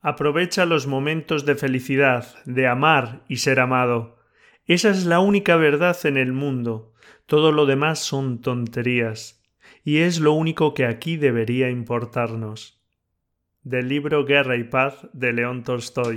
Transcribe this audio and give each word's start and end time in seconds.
Aprovecha 0.00 0.64
los 0.64 0.86
momentos 0.86 1.44
de 1.44 1.56
felicidad, 1.56 2.26
de 2.44 2.68
amar 2.68 3.24
y 3.28 3.38
ser 3.38 3.58
amado. 3.58 4.18
Esa 4.66 4.90
es 4.90 5.06
la 5.06 5.18
única 5.18 5.56
verdad 5.56 5.96
en 6.04 6.16
el 6.16 6.32
mundo. 6.32 6.92
Todo 7.26 7.50
lo 7.50 7.66
demás 7.66 7.98
son 7.98 8.40
tonterías. 8.40 9.42
Y 9.82 9.98
es 9.98 10.20
lo 10.20 10.32
único 10.32 10.72
que 10.72 10.86
aquí 10.86 11.16
debería 11.16 11.68
importarnos. 11.70 12.80
Del 13.62 13.88
libro 13.88 14.24
Guerra 14.24 14.56
y 14.56 14.64
Paz 14.64 15.08
de 15.12 15.32
León 15.32 15.64
Tolstoy. 15.64 16.14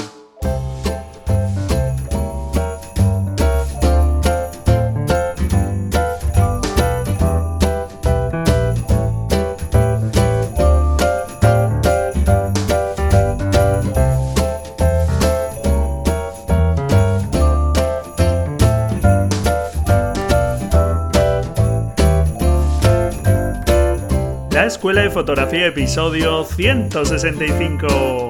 Fotografía, 25.13 25.67
episodio 25.67 26.45
165. 26.45 28.29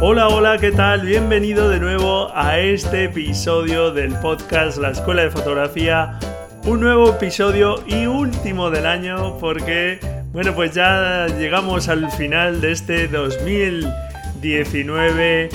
Hola, 0.00 0.28
hola, 0.28 0.58
¿qué 0.58 0.70
tal? 0.70 1.00
Bienvenido 1.00 1.68
de 1.68 1.80
nuevo 1.80 2.30
a 2.32 2.60
este 2.60 3.04
episodio 3.04 3.90
del 3.90 4.14
podcast 4.20 4.78
La 4.78 4.90
Escuela 4.90 5.22
de 5.22 5.30
Fotografía. 5.30 6.18
Un 6.64 6.78
nuevo 6.78 7.10
episodio 7.10 7.82
y 7.88 8.06
último 8.06 8.70
del 8.70 8.86
año 8.86 9.36
porque 9.38 9.98
bueno, 10.32 10.54
pues 10.54 10.72
ya 10.74 11.26
llegamos 11.26 11.88
al 11.88 12.08
final 12.12 12.60
de 12.60 12.70
este 12.72 13.08
2019. 13.08 15.48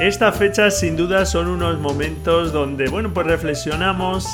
Estas 0.00 0.36
fechas 0.36 0.78
sin 0.78 0.98
duda 0.98 1.24
son 1.24 1.48
unos 1.48 1.78
momentos 1.78 2.52
donde, 2.52 2.88
bueno, 2.88 3.14
pues 3.14 3.26
reflexionamos 3.26 4.28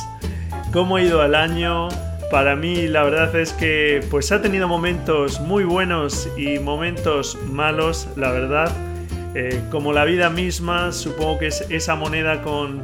cómo 0.72 0.97
ha 0.97 1.03
ido 1.03 1.25
el 1.25 1.37
año. 1.37 1.87
Para 2.31 2.56
mí 2.56 2.89
la 2.89 3.05
verdad 3.05 3.37
es 3.37 3.53
que 3.53 4.03
pues 4.11 4.33
ha 4.33 4.41
tenido 4.42 4.67
momentos 4.67 5.41
muy 5.41 5.62
buenos 5.62 6.28
y 6.37 6.59
momentos 6.59 7.39
malos, 7.47 8.09
la 8.17 8.33
verdad. 8.33 8.72
Eh, 9.37 9.62
como 9.70 9.92
la 9.92 10.05
vida 10.05 10.28
misma, 10.28 10.91
supongo 10.91 11.39
que 11.39 11.47
es 11.47 11.65
esa 11.70 11.95
moneda 11.95 12.42
con 12.42 12.83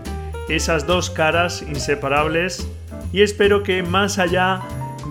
esas 0.49 0.87
dos 0.87 1.11
caras 1.11 1.63
inseparables. 1.63 2.69
Y 3.13 3.23
espero 3.23 3.65
que 3.65 3.83
más 3.83 4.21
allá 4.21 4.63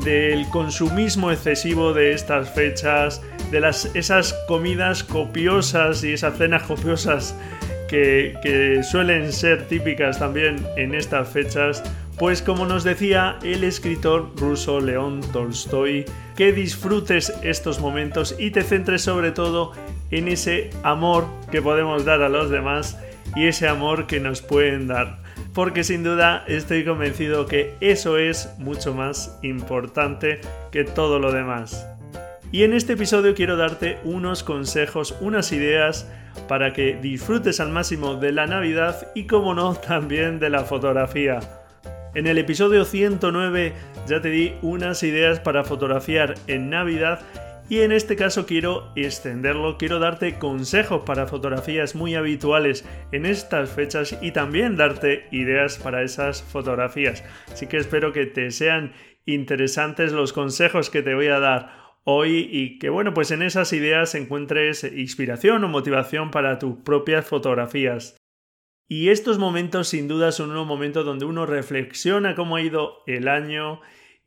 del 0.04 0.48
consumismo 0.50 1.32
excesivo 1.32 1.94
de 1.94 2.14
estas 2.14 2.50
fechas, 2.54 3.22
de 3.52 3.60
las, 3.60 3.94
esas 3.96 4.34
comidas 4.48 5.04
copiosas 5.04 6.04
y 6.04 6.14
esas 6.14 6.38
cenas 6.38 6.64
copiosas 6.64 7.36
que, 7.90 8.36
que 8.44 8.84
suelen 8.84 9.34
ser 9.34 9.68
típicas 9.68 10.20
también 10.20 10.66
en 10.78 10.94
estas 10.94 11.30
fechas, 11.30 11.84
pues 12.18 12.42
como 12.42 12.66
nos 12.66 12.84
decía 12.84 13.40
el 13.44 13.64
escritor 13.64 14.32
ruso 14.36 14.80
León 14.80 15.22
Tolstoy, 15.34 16.06
que 16.36 16.52
disfrutes 16.52 17.34
estos 17.44 17.80
momentos 17.80 18.36
y 18.38 18.52
te 18.52 18.62
centres 18.62 19.02
sobre 19.02 19.32
todo 19.32 19.72
en 20.12 20.28
ese 20.28 20.70
amor 20.84 21.26
que 21.52 21.62
podemos 21.62 22.06
dar 22.06 22.22
a 22.22 22.30
los 22.30 22.50
demás 22.50 22.98
y 23.36 23.48
ese 23.48 23.68
amor 23.68 24.08
que 24.08 24.20
nos 24.20 24.42
pueden 24.42 24.88
dar 24.88 25.19
porque 25.54 25.84
sin 25.84 26.04
duda 26.04 26.44
estoy 26.48 26.86
convencido 26.86 27.46
que 27.46 27.76
eso 27.80 28.18
es 28.18 28.54
mucho 28.58 28.94
más 28.94 29.38
importante 29.42 30.42
que 30.72 30.84
todo 30.84 31.20
lo 31.20 31.32
demás. 31.32 31.88
Y 32.52 32.64
en 32.64 32.74
este 32.74 32.94
episodio 32.94 33.36
quiero 33.36 33.58
darte 33.58 34.00
unos 34.04 34.44
consejos, 34.44 35.16
unas 35.22 35.52
ideas 35.52 36.08
para 36.48 36.74
que 36.74 36.98
disfrutes 37.02 37.60
al 37.60 37.70
máximo 37.70 38.16
de 38.16 38.32
la 38.32 38.48
Navidad 38.48 39.08
y 39.14 39.28
como 39.28 39.54
no 39.54 39.76
también 39.76 40.40
de 40.40 40.50
la 40.50 40.64
fotografía. 40.64 41.40
En 42.16 42.26
el 42.26 42.40
episodio 42.40 42.86
109 42.86 43.74
ya 44.08 44.20
te 44.20 44.30
di 44.30 44.56
unas 44.64 45.04
ideas 45.04 45.40
para 45.40 45.64
fotografiar 45.64 46.36
en 46.48 46.72
Navidad 46.72 47.20
y 47.70 47.82
en 47.82 47.92
este 47.92 48.16
caso 48.16 48.48
quiero 48.48 48.92
extenderlo, 48.96 49.78
quiero 49.78 50.00
darte 50.00 50.40
consejos 50.40 51.04
para 51.06 51.28
fotografías 51.28 51.94
muy 51.94 52.16
habituales 52.16 52.84
en 53.12 53.28
estas 53.28 53.70
fechas 53.70 54.18
y 54.22 54.32
también 54.32 54.76
darte 54.76 55.28
ideas 55.32 55.78
para 55.78 56.02
esas 56.02 56.42
fotografías. 56.42 57.24
Así 57.52 57.68
que 57.68 57.78
espero 57.78 58.12
que 58.12 58.26
te 58.26 58.50
sean 58.50 58.94
interesantes 59.26 60.12
los 60.12 60.34
consejos 60.34 60.90
que 60.90 61.04
te 61.04 61.14
voy 61.14 61.28
a 61.28 61.40
dar 61.40 61.80
hoy 62.06 62.50
y 62.52 62.80
que 62.80 62.90
bueno, 62.90 63.14
pues 63.14 63.30
en 63.30 63.44
esas 63.44 63.72
ideas 63.72 64.16
encuentres 64.16 64.84
inspiración 64.84 65.64
o 65.64 65.68
motivación 65.68 66.32
para 66.32 66.58
tus 66.58 66.78
propias 66.78 67.28
fotografías. 67.28 68.18
Y 68.88 69.10
estos 69.10 69.38
momentos 69.38 69.90
sin 69.90 70.08
duda 70.08 70.32
son 70.32 70.50
unos 70.50 70.66
momentos 70.66 71.06
donde 71.06 71.26
uno 71.26 71.46
reflexiona 71.46 72.34
cómo 72.34 72.56
ha 72.56 72.62
ido 72.64 73.04
el 73.06 73.28
año 73.28 73.82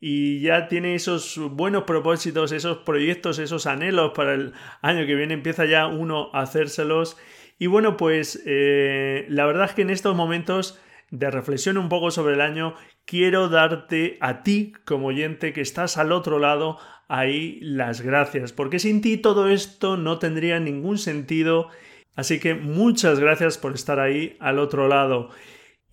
y 0.05 0.41
ya 0.41 0.67
tiene 0.67 0.95
esos 0.95 1.39
buenos 1.51 1.83
propósitos, 1.83 2.51
esos 2.51 2.79
proyectos, 2.79 3.39
esos 3.39 3.65
anhelos 3.65 4.11
para 4.13 4.33
el 4.33 4.51
año 4.81 5.05
que 5.05 5.15
viene, 5.15 5.33
empieza 5.33 5.63
ya 5.63 5.87
uno 5.87 6.29
a 6.33 6.41
hacérselos. 6.41 7.15
Y 7.57 7.67
bueno, 7.67 7.95
pues 7.95 8.43
eh, 8.45 9.25
la 9.29 9.45
verdad 9.45 9.67
es 9.67 9.71
que 9.71 9.83
en 9.83 9.89
estos 9.89 10.13
momentos 10.13 10.77
de 11.09 11.31
reflexión 11.31 11.77
un 11.77 11.87
poco 11.87 12.11
sobre 12.11 12.33
el 12.33 12.41
año, 12.41 12.75
quiero 13.05 13.47
darte 13.47 14.17
a 14.19 14.43
ti 14.43 14.73
como 14.83 15.07
oyente 15.07 15.53
que 15.53 15.61
estás 15.61 15.97
al 15.97 16.11
otro 16.11 16.37
lado 16.37 16.79
ahí 17.07 17.59
las 17.61 18.01
gracias, 18.01 18.51
porque 18.51 18.79
sin 18.79 18.99
ti 18.99 19.15
todo 19.15 19.47
esto 19.47 19.95
no 19.95 20.19
tendría 20.19 20.59
ningún 20.59 20.97
sentido. 20.97 21.69
Así 22.17 22.41
que 22.41 22.55
muchas 22.55 23.21
gracias 23.21 23.57
por 23.57 23.73
estar 23.73 24.01
ahí 24.01 24.35
al 24.41 24.59
otro 24.59 24.89
lado. 24.89 25.29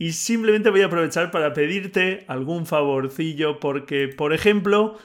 Y 0.00 0.12
simplemente 0.12 0.70
voy 0.70 0.80
a 0.80 0.86
aprovechar 0.86 1.30
para 1.30 1.52
pedirte 1.52 2.24
algún 2.26 2.64
favorcillo 2.64 3.60
porque, 3.60 4.08
por 4.08 4.32
ejemplo, 4.32 4.98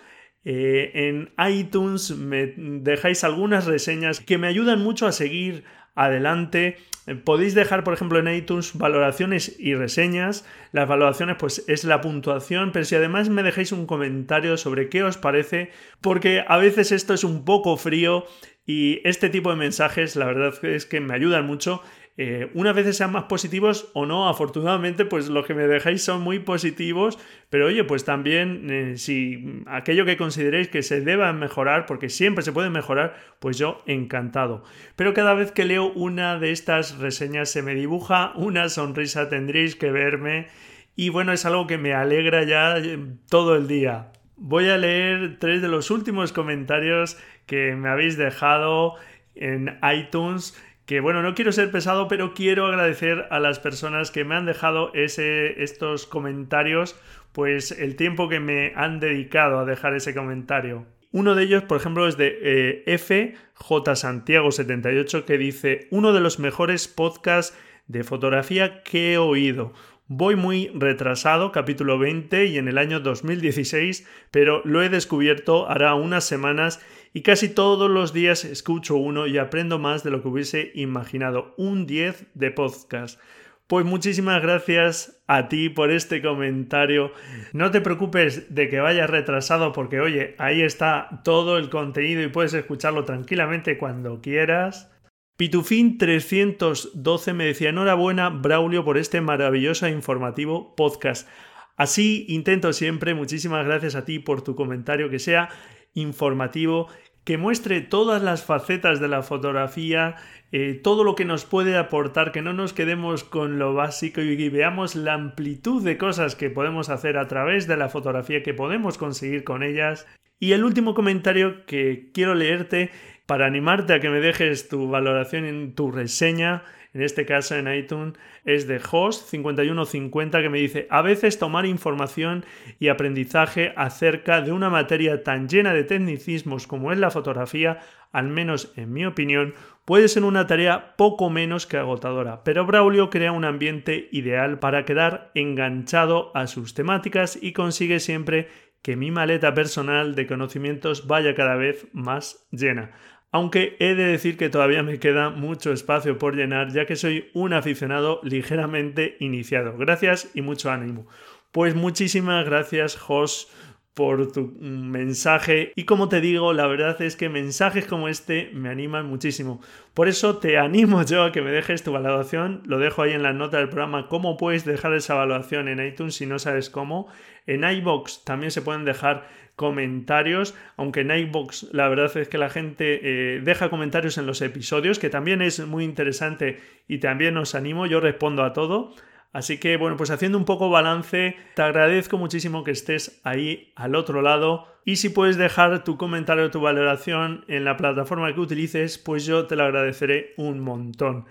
eh, 0.45 0.89
en 0.93 1.33
iTunes 1.49 2.11
me 2.11 2.53
dejáis 2.55 3.25
algunas 3.25 3.65
reseñas 3.65 4.21
que 4.21 4.37
me 4.37 4.47
ayudan 4.47 4.81
mucho 4.81 5.05
a 5.05 5.11
seguir 5.11 5.65
adelante. 5.95 6.77
Podéis 7.25 7.55
dejar, 7.55 7.83
por 7.83 7.93
ejemplo, 7.93 8.19
en 8.19 8.33
iTunes 8.33 8.71
valoraciones 8.77 9.59
y 9.59 9.75
reseñas. 9.75 10.47
Las 10.71 10.87
valoraciones, 10.87 11.35
pues, 11.37 11.65
es 11.67 11.83
la 11.83 11.99
puntuación, 11.99 12.71
pero 12.71 12.85
si 12.85 12.95
además 12.95 13.27
me 13.27 13.43
dejáis 13.43 13.73
un 13.73 13.87
comentario 13.87 14.55
sobre 14.55 14.87
qué 14.87 15.03
os 15.03 15.17
parece, 15.17 15.71
porque 15.99 16.45
a 16.47 16.55
veces 16.55 16.93
esto 16.93 17.13
es 17.13 17.25
un 17.25 17.43
poco 17.43 17.75
frío 17.75 18.23
y 18.65 19.01
este 19.03 19.29
tipo 19.29 19.49
de 19.49 19.57
mensajes, 19.57 20.15
la 20.15 20.25
verdad 20.25 20.53
es 20.63 20.85
que 20.85 21.01
me 21.01 21.13
ayudan 21.13 21.45
mucho 21.45 21.81
eh, 22.17 22.49
unas 22.53 22.73
veces 22.73 22.95
sean 22.95 23.11
más 23.11 23.25
positivos 23.25 23.89
o 23.93 24.05
no. 24.05 24.29
Afortunadamente, 24.29 25.03
pues 25.03 25.27
lo 25.27 25.43
que 25.43 25.53
me 25.53 25.67
dejáis 25.67 26.01
son 26.03 26.21
muy 26.21 26.39
positivos, 26.39 27.19
pero 27.49 27.67
oye, 27.67 27.83
pues 27.83 28.05
también 28.05 28.69
eh, 28.71 28.97
si 28.97 29.63
aquello 29.67 30.05
que 30.05 30.15
consideréis 30.15 30.69
que 30.69 30.81
se 30.81 31.01
deba 31.01 31.33
mejorar, 31.33 31.85
porque 31.85 32.09
siempre 32.09 32.43
se 32.43 32.53
puede 32.53 32.69
mejorar, 32.69 33.15
pues 33.39 33.57
yo 33.57 33.83
encantado. 33.85 34.63
Pero 34.95 35.13
cada 35.13 35.33
vez 35.33 35.51
que 35.51 35.65
leo 35.65 35.91
una 35.91 36.39
de 36.39 36.51
estas 36.51 36.97
reseñas 36.99 37.49
se 37.51 37.61
me 37.61 37.75
dibuja 37.75 38.31
una 38.35 38.69
sonrisa, 38.69 39.27
tendréis 39.27 39.75
que 39.75 39.91
verme. 39.91 40.47
Y 40.95 41.09
bueno, 41.09 41.33
es 41.33 41.45
algo 41.45 41.67
que 41.67 41.77
me 41.77 41.93
alegra 41.93 42.43
ya 42.43 42.77
eh, 42.77 42.97
todo 43.29 43.57
el 43.57 43.67
día. 43.67 44.13
Voy 44.37 44.69
a 44.69 44.77
leer 44.77 45.37
tres 45.39 45.61
de 45.61 45.67
los 45.67 45.91
últimos 45.91 46.31
comentarios 46.31 47.17
que 47.45 47.75
me 47.75 47.89
habéis 47.89 48.17
dejado 48.17 48.95
en 49.35 49.77
iTunes 49.93 50.57
que 50.85 50.99
bueno, 50.99 51.21
no 51.21 51.33
quiero 51.33 51.51
ser 51.51 51.71
pesado, 51.71 52.07
pero 52.07 52.33
quiero 52.33 52.67
agradecer 52.67 53.27
a 53.31 53.39
las 53.39 53.59
personas 53.59 54.11
que 54.11 54.23
me 54.23 54.35
han 54.35 54.45
dejado 54.45 54.91
ese, 54.93 55.63
estos 55.63 56.05
comentarios, 56.05 56.95
pues 57.31 57.71
el 57.71 57.95
tiempo 57.95 58.29
que 58.29 58.39
me 58.39 58.73
han 58.75 58.99
dedicado 58.99 59.59
a 59.59 59.65
dejar 59.65 59.95
ese 59.95 60.13
comentario. 60.13 60.85
Uno 61.11 61.33
de 61.33 61.43
ellos, 61.43 61.63
por 61.63 61.77
ejemplo, 61.77 62.07
es 62.07 62.17
de 62.17 62.37
eh, 62.85 62.97
FJ 62.97 63.95
Santiago 63.95 64.51
78 64.51 65.25
que 65.25 65.37
dice, 65.37 65.87
uno 65.89 66.13
de 66.13 66.19
los 66.19 66.39
mejores 66.39 66.87
podcasts 66.87 67.57
de 67.87 68.03
fotografía 68.03 68.83
que 68.83 69.13
he 69.13 69.17
oído. 69.17 69.73
Voy 70.07 70.35
muy 70.35 70.69
retrasado, 70.75 71.51
capítulo 71.51 71.97
20 71.97 72.45
y 72.45 72.57
en 72.59 72.67
el 72.67 72.77
año 72.77 72.99
2016, 72.99 74.07
pero 74.29 74.61
lo 74.63 74.83
he 74.83 74.89
descubierto 74.89 75.67
hará 75.67 75.95
unas 75.95 76.25
semanas 76.25 76.85
y 77.15 77.21
casi 77.21 77.47
todos 77.47 77.89
los 77.89 78.11
días 78.11 78.43
escucho 78.43 78.97
uno 78.97 79.25
y 79.25 79.37
aprendo 79.37 79.79
más 79.79 80.03
de 80.03 80.11
lo 80.11 80.21
que 80.21 80.27
hubiese 80.27 80.73
imaginado. 80.75 81.53
Un 81.55 81.87
10 81.87 82.25
de 82.33 82.51
podcast. 82.51 83.21
Pues 83.67 83.85
muchísimas 83.85 84.41
gracias 84.41 85.23
a 85.25 85.47
ti 85.47 85.69
por 85.69 85.91
este 85.91 86.21
comentario. 86.21 87.13
No 87.53 87.71
te 87.71 87.79
preocupes 87.79 88.53
de 88.53 88.67
que 88.67 88.81
vayas 88.81 89.09
retrasado 89.09 89.71
porque 89.71 90.01
oye, 90.01 90.35
ahí 90.39 90.61
está 90.61 91.21
todo 91.23 91.57
el 91.57 91.69
contenido 91.69 92.21
y 92.21 92.27
puedes 92.27 92.53
escucharlo 92.53 93.05
tranquilamente 93.05 93.77
cuando 93.77 94.19
quieras. 94.19 94.91
Pitufín 95.37 95.97
312 95.97 97.31
me 97.31 97.45
decía 97.45 97.69
enhorabuena 97.69 98.27
Braulio 98.27 98.83
por 98.83 98.97
este 98.97 99.21
maravilloso 99.21 99.85
e 99.85 99.91
informativo 99.91 100.75
podcast. 100.75 101.29
Así 101.77 102.25
intento 102.27 102.73
siempre, 102.73 103.13
muchísimas 103.13 103.65
gracias 103.65 103.95
a 103.95 104.03
ti 104.03 104.19
por 104.19 104.41
tu 104.41 104.55
comentario 104.55 105.09
que 105.09 105.19
sea 105.19 105.49
informativo, 105.95 106.87
que 107.23 107.39
muestre 107.39 107.81
todas 107.81 108.21
las 108.21 108.45
facetas 108.45 108.99
de 108.99 109.07
la 109.07 109.23
fotografía, 109.23 110.15
eh, 110.51 110.79
todo 110.81 111.03
lo 111.03 111.15
que 111.15 111.25
nos 111.25 111.43
puede 111.43 111.75
aportar, 111.75 112.31
que 112.31 112.43
no 112.43 112.53
nos 112.53 112.71
quedemos 112.71 113.23
con 113.23 113.57
lo 113.57 113.73
básico 113.73 114.21
y 114.21 114.49
veamos 114.49 114.95
la 114.95 115.13
amplitud 115.13 115.83
de 115.83 115.97
cosas 115.97 116.35
que 116.35 116.51
podemos 116.51 116.89
hacer 116.89 117.17
a 117.17 117.27
través 117.27 117.67
de 117.67 117.77
la 117.77 117.89
fotografía, 117.89 118.43
que 118.43 118.53
podemos 118.53 118.99
conseguir 118.99 119.43
con 119.43 119.63
ellas. 119.63 120.05
Y 120.39 120.51
el 120.51 120.63
último 120.63 120.93
comentario 120.93 121.65
que 121.65 122.11
quiero 122.13 122.35
leerte 122.35 122.91
para 123.25 123.47
animarte 123.47 123.93
a 123.93 123.99
que 123.99 124.09
me 124.09 124.19
dejes 124.19 124.69
tu 124.69 124.87
valoración 124.87 125.45
en 125.45 125.73
tu 125.73 125.91
reseña, 125.91 126.63
en 126.95 127.03
este 127.03 127.25
caso 127.25 127.55
en 127.55 127.71
iTunes, 127.71 128.13
es 128.45 128.67
de 128.67 128.81
Host5150 128.81 130.41
que 130.41 130.49
me 130.49 130.59
dice, 130.59 130.87
a 130.89 131.01
veces 131.01 131.37
tomar 131.37 131.65
información 131.65 132.45
y 132.79 132.87
aprendizaje 132.87 133.73
acerca 133.75 134.39
de 134.41 134.53
una 134.53 134.69
materia 134.69 135.21
tan 135.21 135.49
llena 135.49 135.73
de 135.73 135.83
tecnicismos 135.83 136.67
como 136.67 136.93
es 136.93 136.97
la 136.97 137.11
fotografía, 137.11 137.81
al 138.13 138.29
menos 138.29 138.71
en 138.77 138.93
mi 138.93 139.05
opinión, 139.05 139.55
puede 139.83 140.07
ser 140.07 140.23
una 140.23 140.47
tarea 140.47 140.95
poco 140.95 141.29
menos 141.29 141.67
que 141.67 141.75
agotadora, 141.75 142.45
pero 142.45 142.65
Braulio 142.65 143.09
crea 143.09 143.33
un 143.33 143.43
ambiente 143.43 144.07
ideal 144.13 144.59
para 144.59 144.85
quedar 144.85 145.31
enganchado 145.35 146.31
a 146.33 146.47
sus 146.47 146.73
temáticas 146.73 147.37
y 147.41 147.51
consigue 147.51 147.99
siempre 147.99 148.47
que 148.81 148.95
mi 148.95 149.11
maleta 149.11 149.53
personal 149.53 150.15
de 150.15 150.27
conocimientos 150.27 151.07
vaya 151.07 151.35
cada 151.35 151.55
vez 151.55 151.87
más 151.91 152.47
llena 152.51 152.91
aunque 153.35 153.75
he 153.79 153.95
de 153.95 154.05
decir 154.05 154.37
que 154.37 154.47
todavía 154.47 154.81
me 154.81 154.97
queda 154.97 155.29
mucho 155.29 155.73
espacio 155.73 156.17
por 156.17 156.37
llenar 156.37 156.71
ya 156.71 156.85
que 156.85 156.95
soy 156.95 157.31
un 157.33 157.51
aficionado 157.51 158.21
ligeramente 158.23 159.17
iniciado. 159.19 159.77
Gracias 159.77 160.31
y 160.33 160.41
mucho 160.41 160.71
ánimo. 160.71 161.05
Pues 161.51 161.75
muchísimas 161.75 162.45
gracias, 162.45 162.95
Jos, 162.95 163.51
por 163.93 164.31
tu 164.31 164.53
mensaje 164.61 165.73
y 165.75 165.83
como 165.83 166.07
te 166.07 166.21
digo, 166.21 166.53
la 166.53 166.65
verdad 166.67 167.01
es 167.01 167.17
que 167.17 167.27
mensajes 167.27 167.85
como 167.85 168.07
este 168.07 168.51
me 168.53 168.69
animan 168.69 169.05
muchísimo. 169.05 169.59
Por 169.93 170.07
eso 170.07 170.37
te 170.37 170.57
animo 170.57 171.03
yo 171.03 171.23
a 171.25 171.33
que 171.33 171.41
me 171.41 171.51
dejes 171.51 171.83
tu 171.83 171.91
valoración, 171.91 172.61
lo 172.65 172.79
dejo 172.79 173.01
ahí 173.01 173.11
en 173.11 173.23
la 173.23 173.33
nota 173.33 173.57
del 173.57 173.67
programa 173.67 174.07
cómo 174.07 174.37
puedes 174.37 174.63
dejar 174.63 174.93
esa 174.93 175.15
evaluación 175.15 175.67
en 175.67 175.85
iTunes 175.85 176.15
si 176.15 176.25
no 176.25 176.39
sabes 176.39 176.69
cómo. 176.69 177.09
En 177.47 177.65
iBox 177.65 178.23
también 178.23 178.51
se 178.51 178.61
pueden 178.61 178.85
dejar 178.85 179.27
comentarios, 179.55 180.55
aunque 180.77 181.01
en 181.01 181.11
iBox 181.11 181.69
la 181.71 181.87
verdad 181.87 182.15
es 182.17 182.27
que 182.27 182.37
la 182.37 182.49
gente 182.49 182.99
eh, 183.03 183.41
deja 183.41 183.69
comentarios 183.69 184.17
en 184.17 184.25
los 184.25 184.41
episodios, 184.41 184.99
que 184.99 185.09
también 185.09 185.41
es 185.41 185.65
muy 185.65 185.83
interesante 185.83 186.59
y 186.87 186.99
también 186.99 187.37
os 187.37 187.55
animo, 187.55 187.85
yo 187.85 187.99
respondo 187.99 188.43
a 188.43 188.53
todo. 188.53 188.93
Así 189.31 189.57
que 189.57 189.75
bueno, 189.75 189.97
pues 189.97 190.11
haciendo 190.11 190.37
un 190.37 190.45
poco 190.45 190.69
balance, 190.69 191.35
te 191.55 191.61
agradezco 191.61 192.17
muchísimo 192.17 192.63
que 192.63 192.71
estés 192.71 193.19
ahí 193.25 193.73
al 193.75 193.95
otro 193.95 194.21
lado 194.21 194.67
y 194.85 194.97
si 194.97 195.09
puedes 195.09 195.35
dejar 195.35 195.83
tu 195.83 195.97
comentario 195.97 196.45
o 196.45 196.51
tu 196.51 196.61
valoración 196.61 197.43
en 197.47 197.65
la 197.65 197.75
plataforma 197.75 198.33
que 198.33 198.39
utilices, 198.39 198.97
pues 198.97 199.25
yo 199.25 199.45
te 199.45 199.55
lo 199.55 199.63
agradeceré 199.63 200.33
un 200.37 200.59
montón. 200.59 201.25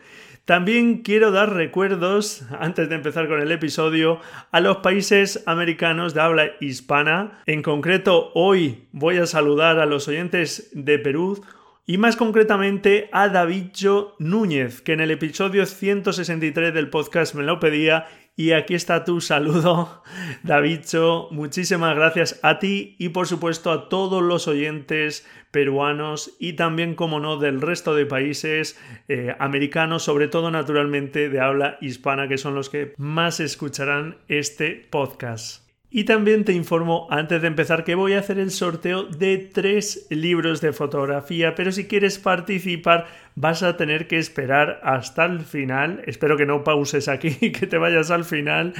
También 0.44 0.98
quiero 0.98 1.30
dar 1.30 1.54
recuerdos, 1.54 2.44
antes 2.60 2.90
de 2.90 2.96
empezar 2.96 3.28
con 3.28 3.40
el 3.40 3.50
episodio, 3.50 4.20
a 4.50 4.60
los 4.60 4.78
países 4.78 5.42
americanos 5.46 6.12
de 6.12 6.20
habla 6.20 6.50
hispana. 6.60 7.40
En 7.46 7.62
concreto, 7.62 8.30
hoy 8.34 8.84
voy 8.92 9.16
a 9.16 9.26
saludar 9.26 9.78
a 9.78 9.86
los 9.86 10.06
oyentes 10.06 10.68
de 10.74 10.98
Perú 10.98 11.42
y 11.86 11.96
más 11.96 12.16
concretamente 12.16 13.08
a 13.12 13.30
Davidjo 13.30 14.16
Núñez, 14.18 14.82
que 14.82 14.92
en 14.92 15.00
el 15.00 15.10
episodio 15.10 15.64
163 15.64 16.74
del 16.74 16.90
podcast 16.90 17.34
me 17.34 17.42
lo 17.42 17.58
pedía 17.58 18.06
y 18.36 18.52
aquí 18.52 18.74
está 18.74 19.04
tu 19.04 19.20
saludo, 19.20 20.02
Davidcho. 20.42 21.28
Muchísimas 21.30 21.94
gracias 21.94 22.40
a 22.42 22.58
ti 22.58 22.96
y 22.98 23.10
por 23.10 23.26
supuesto 23.26 23.70
a 23.70 23.88
todos 23.88 24.22
los 24.22 24.48
oyentes 24.48 25.26
peruanos 25.50 26.34
y 26.40 26.54
también, 26.54 26.96
como 26.96 27.20
no, 27.20 27.36
del 27.36 27.60
resto 27.60 27.94
de 27.94 28.06
países 28.06 28.78
eh, 29.08 29.36
americanos, 29.38 30.02
sobre 30.02 30.28
todo 30.28 30.50
naturalmente 30.50 31.28
de 31.28 31.40
habla 31.40 31.78
hispana, 31.80 32.26
que 32.26 32.38
son 32.38 32.54
los 32.56 32.70
que 32.70 32.92
más 32.96 33.38
escucharán 33.38 34.18
este 34.28 34.86
podcast. 34.90 35.63
Y 35.96 36.02
también 36.02 36.44
te 36.44 36.52
informo 36.52 37.06
antes 37.08 37.40
de 37.40 37.46
empezar 37.46 37.84
que 37.84 37.94
voy 37.94 38.14
a 38.14 38.18
hacer 38.18 38.40
el 38.40 38.50
sorteo 38.50 39.04
de 39.04 39.38
tres 39.38 40.08
libros 40.10 40.60
de 40.60 40.72
fotografía, 40.72 41.54
pero 41.54 41.70
si 41.70 41.86
quieres 41.86 42.18
participar 42.18 43.06
vas 43.36 43.62
a 43.62 43.76
tener 43.76 44.08
que 44.08 44.18
esperar 44.18 44.80
hasta 44.82 45.24
el 45.24 45.42
final. 45.42 46.02
Espero 46.06 46.36
que 46.36 46.46
no 46.46 46.64
pauses 46.64 47.06
aquí 47.06 47.30
que 47.52 47.68
te 47.68 47.78
vayas 47.78 48.10
al 48.10 48.24
final 48.24 48.74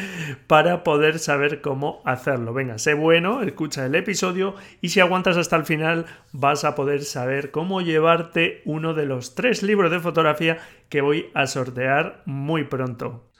para 0.48 0.82
poder 0.82 1.20
saber 1.20 1.60
cómo 1.60 2.02
hacerlo. 2.04 2.52
Venga, 2.52 2.78
sé 2.78 2.94
bueno, 2.94 3.42
escucha 3.42 3.86
el 3.86 3.94
episodio 3.94 4.56
y 4.80 4.88
si 4.88 4.98
aguantas 4.98 5.36
hasta 5.36 5.54
el 5.54 5.66
final 5.66 6.06
vas 6.32 6.64
a 6.64 6.74
poder 6.74 7.04
saber 7.04 7.52
cómo 7.52 7.80
llevarte 7.80 8.60
uno 8.64 8.92
de 8.92 9.06
los 9.06 9.36
tres 9.36 9.62
libros 9.62 9.92
de 9.92 10.00
fotografía 10.00 10.58
que 10.88 11.00
voy 11.00 11.26
a 11.32 11.46
sortear 11.46 12.22
muy 12.24 12.64
pronto. 12.64 13.30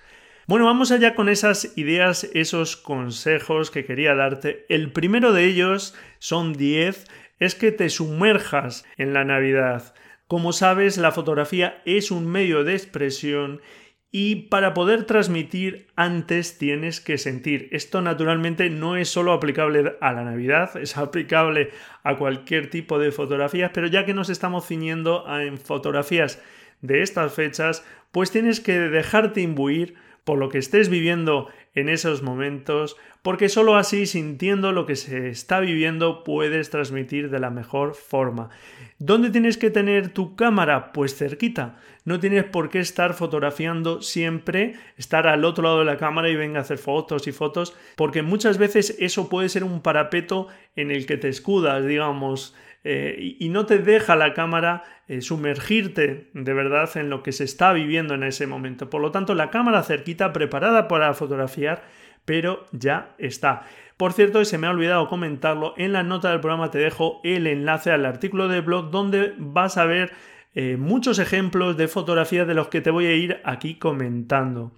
Bueno, 0.47 0.67
vamos 0.67 0.93
allá 0.93 1.15
con 1.15 1.31
esas 1.31 1.73
ideas, 1.79 2.29
esos 2.35 2.77
consejos 2.77 3.71
que 3.71 3.87
quería 3.87 4.15
darte. 4.15 4.67
El 4.69 4.93
primero 4.93 5.33
de 5.33 5.47
ellos 5.47 5.95
son 6.19 6.53
10, 6.53 7.07
es 7.39 7.55
que 7.55 7.73
te 7.73 7.89
sumerjas 7.89 8.85
en 8.99 9.15
la 9.15 9.25
Navidad. 9.25 9.95
Como 10.27 10.53
sabes, 10.53 10.99
la 10.99 11.13
fotografía 11.13 11.81
es 11.87 12.11
un 12.11 12.27
medio 12.27 12.63
de 12.63 12.75
expresión 12.75 13.63
y 14.11 14.49
para 14.51 14.75
poder 14.75 15.05
transmitir 15.05 15.87
antes 15.97 16.59
tienes 16.59 17.01
que 17.01 17.17
sentir. 17.17 17.71
Esto 17.73 18.03
naturalmente 18.03 18.69
no 18.69 18.97
es 18.97 19.09
solo 19.09 19.33
aplicable 19.33 19.97
a 20.03 20.13
la 20.13 20.25
Navidad, 20.25 20.77
es 20.77 20.99
aplicable 20.99 21.71
a 22.03 22.19
cualquier 22.19 22.69
tipo 22.69 22.99
de 22.99 23.13
fotografías, 23.13 23.71
pero 23.73 23.87
ya 23.87 24.05
que 24.05 24.13
nos 24.13 24.29
estamos 24.29 24.67
ciñendo 24.67 25.25
en 25.41 25.57
fotografías 25.57 26.39
de 26.83 27.01
estas 27.01 27.33
fechas, 27.33 27.83
pues 28.13 28.31
tienes 28.31 28.61
que 28.61 28.79
dejarte 28.79 29.41
imbuir 29.41 29.95
por 30.25 30.39
lo 30.39 30.49
que 30.49 30.59
estés 30.59 30.89
viviendo 30.89 31.49
en 31.75 31.89
esos 31.89 32.23
momentos, 32.23 32.97
porque 33.23 33.49
sólo 33.49 33.77
así, 33.77 34.07
sintiendo 34.07 34.73
lo 34.73 34.87
que 34.87 34.97
se 34.97 35.29
está 35.29 35.61
viviendo, 35.61 36.25
puedes 36.25 36.71
transmitir 36.71 37.31
de 37.31 37.41
la 37.41 37.51
mejor 37.51 37.95
forma. 37.95 38.51
¿Dónde 38.99 39.31
tienes 39.31 39.57
que 39.59 39.71
tener 39.71 40.09
tu 40.09 40.37
cámara? 40.37 40.93
Pues 40.93 41.17
cerquita. 41.17 41.79
No 42.05 42.21
tienes 42.21 42.45
por 42.45 42.69
qué 42.69 42.81
estar 42.81 43.15
fotografiando 43.15 44.03
siempre, 44.03 44.75
estar 44.97 45.27
al 45.27 45.45
otro 45.45 45.65
lado 45.65 45.79
de 45.79 45.87
la 45.87 45.97
cámara 45.97 46.29
y 46.29 46.37
venga 46.37 46.59
a 46.59 46.63
hacer 46.63 46.79
fotos 46.79 47.27
y 47.27 47.33
fotos, 47.33 47.75
porque 47.97 48.23
muchas 48.23 48.59
veces 48.59 48.97
eso 48.99 49.29
puede 49.29 49.49
ser 49.49 49.65
un 49.65 49.81
parapeto 49.81 50.49
en 50.77 50.91
el 50.91 51.07
que 51.07 51.17
te 51.17 51.29
escudas, 51.29 51.87
digamos, 51.87 52.55
eh, 52.85 53.37
y, 53.41 53.49
no 53.49 53.65
te 53.65 53.79
deja 53.79 54.15
la 54.15 54.35
cámara 54.35 54.85
eh, 55.09 55.23
sumergirte 55.23 56.29
de 56.35 56.53
verdad 56.53 56.95
en 56.97 57.09
lo 57.09 57.23
que 57.23 57.33
se 57.33 57.45
está 57.45 57.73
viviendo 57.73 58.15
en 58.15 58.23
ese 58.23 58.47
momento. 58.47 58.91
Por 58.91 59.01
lo 59.01 59.11
tanto, 59.11 59.35
la 59.35 59.49
cámara 59.49 59.83
cerquita 59.83 60.35
preparada 60.35 60.87
para 60.87 61.15
fotografiar, 61.15 61.83
pero 62.27 62.67
ya 62.73 63.15
está. 63.17 63.63
Por 63.97 64.13
cierto, 64.13 64.45
se 64.45 64.59
me 64.59 64.67
ha 64.67 64.71
olvidado 64.71 65.09
comentarlo, 65.09 65.73
en 65.79 65.95
la 65.95 66.03
nota 66.03 66.31
del 66.31 66.41
programa 66.41 66.71
te 66.71 66.79
dejo 66.79 67.21
el 67.25 67.47
enlace 67.47 67.91
al 67.91 68.05
artículo 68.05 68.49
de 68.49 68.61
blog 68.61 68.91
donde 68.91 69.33
vas 69.39 69.79
a 69.79 69.87
ver 69.87 70.13
eh, 70.55 70.77
muchos 70.77 71.19
ejemplos 71.19 71.77
de 71.77 71.89
fotografías 71.89 72.47
de 72.47 72.55
los 72.55 72.69
que 72.69 72.81
te 72.81 72.91
voy 72.91 73.07
a 73.07 73.15
ir 73.15 73.41
aquí 73.45 73.77
comentando. 73.77 74.73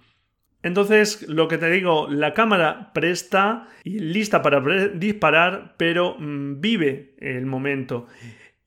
Entonces, 0.67 1.27
lo 1.27 1.47
que 1.47 1.57
te 1.57 1.69
digo, 1.69 2.07
la 2.09 2.33
cámara 2.33 2.91
presta 2.93 3.67
y 3.83 3.99
lista 3.99 4.41
para 4.41 4.59
disparar, 4.89 5.75
pero 5.77 6.15
mm, 6.19 6.59
vive 6.61 7.15
el 7.19 7.45
momento. 7.45 8.07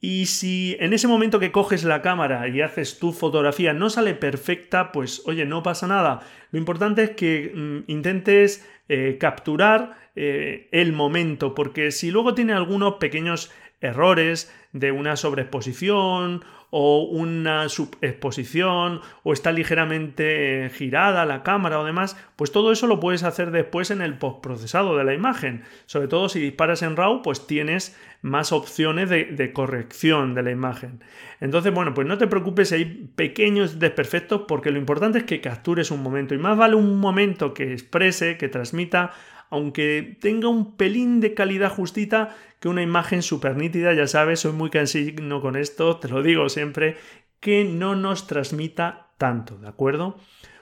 Y 0.01 0.27
si 0.27 0.77
en 0.81 0.95
ese 0.95 1.09
momento 1.09 1.39
que 1.39 1.53
coges 1.53 1.85
la 1.85 2.01
cámara 2.01 2.49
y 2.49 2.63
haces 2.63 2.99
tu 2.99 3.13
fotografía 3.13 3.75
no 3.75 3.91
sale 3.91 4.15
perfecta, 4.15 4.93
pues 4.93 5.23
oye, 5.27 5.45
no 5.45 5.63
pasa 5.63 5.87
nada. 5.87 6.21
Lo 6.53 6.59
importante 6.59 7.03
es 7.03 7.11
que 7.11 7.53
mm, 7.55 7.91
intentes 7.91 8.67
eh, 8.89 9.19
capturar 9.21 9.99
eh, 10.17 10.69
el 10.73 10.95
momento, 10.95 11.55
porque 11.55 11.91
si 11.91 12.11
luego 12.11 12.35
tiene 12.35 12.55
algunos 12.55 12.95
pequeños 12.95 13.53
errores 13.83 14.53
de 14.73 14.91
una 14.91 15.17
sobreexposición 15.17 16.45
o 16.71 17.03
una 17.03 17.69
subexposición 17.69 19.01
o 19.23 19.33
está 19.33 19.53
ligeramente 19.53 20.71
girada 20.75 21.27
la 21.27 21.43
cámara 21.43 21.81
o 21.81 21.85
demás, 21.85 22.17
pues 22.37 22.53
todo 22.53 22.73
eso 22.73 22.87
lo 22.87 23.01
puedes 23.01 23.25
hacer 23.25 23.51
después 23.51 23.91
en 23.91 24.03
el 24.03 24.19
postprocesado 24.19 24.97
de 24.97 25.05
la 25.05 25.15
imagen. 25.15 25.65
Sobre 25.87 26.09
todo 26.09 26.29
si 26.29 26.41
disparas 26.41 26.83
en 26.83 26.97
RAW, 26.97 27.23
pues 27.23 27.47
tienes 27.47 27.97
más 28.23 28.53
opciones 28.53 29.09
de, 29.09 29.25
de 29.25 29.53
corrección 29.53 30.35
de 30.35 30.43
la 30.43 30.51
imagen. 30.51 31.03
Entonces, 31.41 31.73
bueno, 31.73 31.95
pues 31.95 32.07
no 32.07 32.19
te 32.19 32.27
preocupes 32.27 32.69
si 32.69 32.75
hay 32.77 32.85
pequeños 32.85 33.79
desperfectos 33.79 34.43
porque 34.47 34.71
lo 34.71 34.79
importante 34.79 35.19
es 35.19 35.25
que 35.25 35.41
captures 35.41 35.91
un 35.91 36.03
momento 36.03 36.35
y 36.35 36.39
más 36.39 36.57
vale 36.57 36.77
un 36.77 36.99
momento 36.99 37.55
que 37.55 37.73
exprese, 37.73 38.37
que 38.37 38.49
transmita 38.49 39.13
aunque 39.51 40.17
tenga 40.21 40.49
un 40.49 40.77
pelín 40.77 41.21
de 41.21 41.35
calidad 41.35 41.75
justita, 41.75 42.37
que 42.61 42.69
una 42.69 42.83
imagen 42.83 43.23
súper 43.23 43.57
nítida, 43.57 43.93
ya 43.95 44.07
sabes, 44.07 44.41
soy 44.41 44.53
muy 44.53 44.71
cansino 44.71 45.41
con 45.41 45.57
esto, 45.57 45.99
te 45.99 46.09
lo 46.09 46.23
digo 46.23 46.49
siempre, 46.49 46.97
que 47.41 47.65
no 47.65 47.97
nos 47.97 48.27
transmita 48.27 49.09
tanto, 49.19 49.59
¿de 49.59 49.69
acuerdo? 49.69 50.17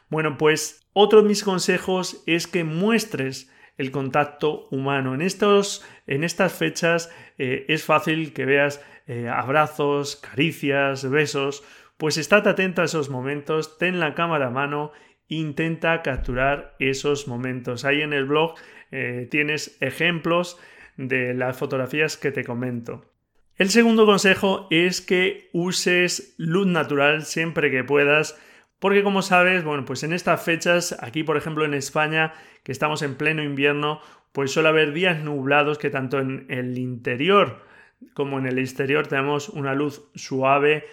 Bueno, 0.09 0.39
pues 0.39 0.87
otro 0.93 1.23
de 1.23 1.29
mis 1.29 1.45
consejos 1.45 2.23
es 2.27 2.47
que 2.47 2.65
muestres 2.65 3.53
el 3.77 3.91
contacto 3.91 4.67
humano. 4.71 5.15
En, 5.15 5.23
estos, 5.23 5.85
en 6.07 6.25
estas 6.25 6.53
fechas 6.53 7.13
eh, 7.39 7.65
es 7.69 7.85
fácil 7.85 8.33
que 8.33 8.45
veas 8.45 8.85
eh, 9.07 9.29
abrazos, 9.29 10.17
caricias, 10.17 11.09
besos, 11.09 11.63
pues 11.97 12.17
estate 12.17 12.49
atento 12.49 12.83
a 12.83 12.87
esos 12.87 13.11
momentos, 13.11 13.79
ten 13.79 14.01
la 14.01 14.15
cámara 14.15 14.49
a 14.49 14.51
mano, 14.51 14.93
intenta 15.29 16.03
capturar 16.03 16.75
esos 16.79 17.29
momentos. 17.29 17.85
Ahí 17.85 18.03
en 18.03 18.13
el 18.13 18.25
blog 18.25 18.55
eh, 18.91 19.29
tienes 19.31 19.77
ejemplos 19.81 20.59
de 20.97 21.35
las 21.35 21.57
fotografías 21.57 22.17
que 22.17 22.33
te 22.33 22.45
comento. 22.45 23.05
El 23.57 23.71
segundo 23.71 24.07
consejo 24.07 24.69
es 24.71 25.01
que 25.01 25.51
uses 25.53 26.35
luz 26.39 26.67
natural 26.67 27.25
siempre 27.25 27.71
que 27.71 27.85
puedas 27.85 28.39
porque 28.79 29.03
como 29.03 29.23
sabes, 29.23 29.65
bueno, 29.65 29.85
pues 29.85 30.03
en 30.05 30.13
estas 30.13 30.43
fechas, 30.43 30.97
aquí 31.01 31.25
por 31.25 31.37
ejemplo 31.37 31.65
en 31.65 31.75
España, 31.75 32.35
que 32.63 32.73
estamos 32.73 33.03
en 33.03 33.17
pleno 33.17 33.43
invierno, 33.43 34.01
pues 34.33 34.53
suele 34.53 34.69
haber 34.69 34.93
días 34.93 35.23
nublados 35.23 35.79
que 35.79 35.91
tanto 35.91 36.21
en 36.21 36.47
el 36.49 36.79
interior 36.79 37.67
como 38.15 38.39
en 38.39 38.47
el 38.47 38.59
exterior 38.59 39.09
tenemos 39.09 39.49
una 39.49 39.75
luz 39.75 40.09
suave. 40.15 40.85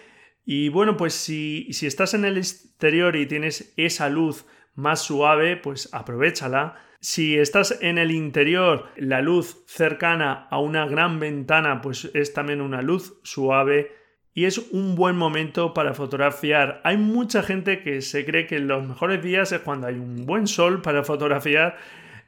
Y 0.44 0.68
bueno, 0.68 0.96
pues 0.96 1.14
si, 1.14 1.68
si 1.72 1.86
estás 1.86 2.14
en 2.14 2.24
el 2.24 2.36
exterior 2.36 3.14
y 3.14 3.26
tienes 3.26 3.72
esa 3.76 4.08
luz 4.08 4.46
más 4.74 5.02
suave, 5.02 5.56
pues 5.56 5.88
aprovechala. 5.92 6.76
Si 7.08 7.38
estás 7.38 7.78
en 7.82 7.98
el 7.98 8.10
interior, 8.10 8.88
la 8.96 9.22
luz 9.22 9.62
cercana 9.68 10.48
a 10.50 10.58
una 10.58 10.88
gran 10.88 11.20
ventana, 11.20 11.80
pues 11.80 12.10
es 12.14 12.32
también 12.32 12.60
una 12.60 12.82
luz 12.82 13.20
suave 13.22 13.92
y 14.34 14.46
es 14.46 14.58
un 14.72 14.96
buen 14.96 15.14
momento 15.14 15.72
para 15.72 15.94
fotografiar. 15.94 16.80
Hay 16.82 16.96
mucha 16.96 17.44
gente 17.44 17.80
que 17.80 18.02
se 18.02 18.24
cree 18.24 18.48
que 18.48 18.58
los 18.58 18.84
mejores 18.84 19.22
días 19.22 19.52
es 19.52 19.60
cuando 19.60 19.86
hay 19.86 19.94
un 19.94 20.26
buen 20.26 20.48
sol 20.48 20.82
para 20.82 21.04
fotografiar 21.04 21.76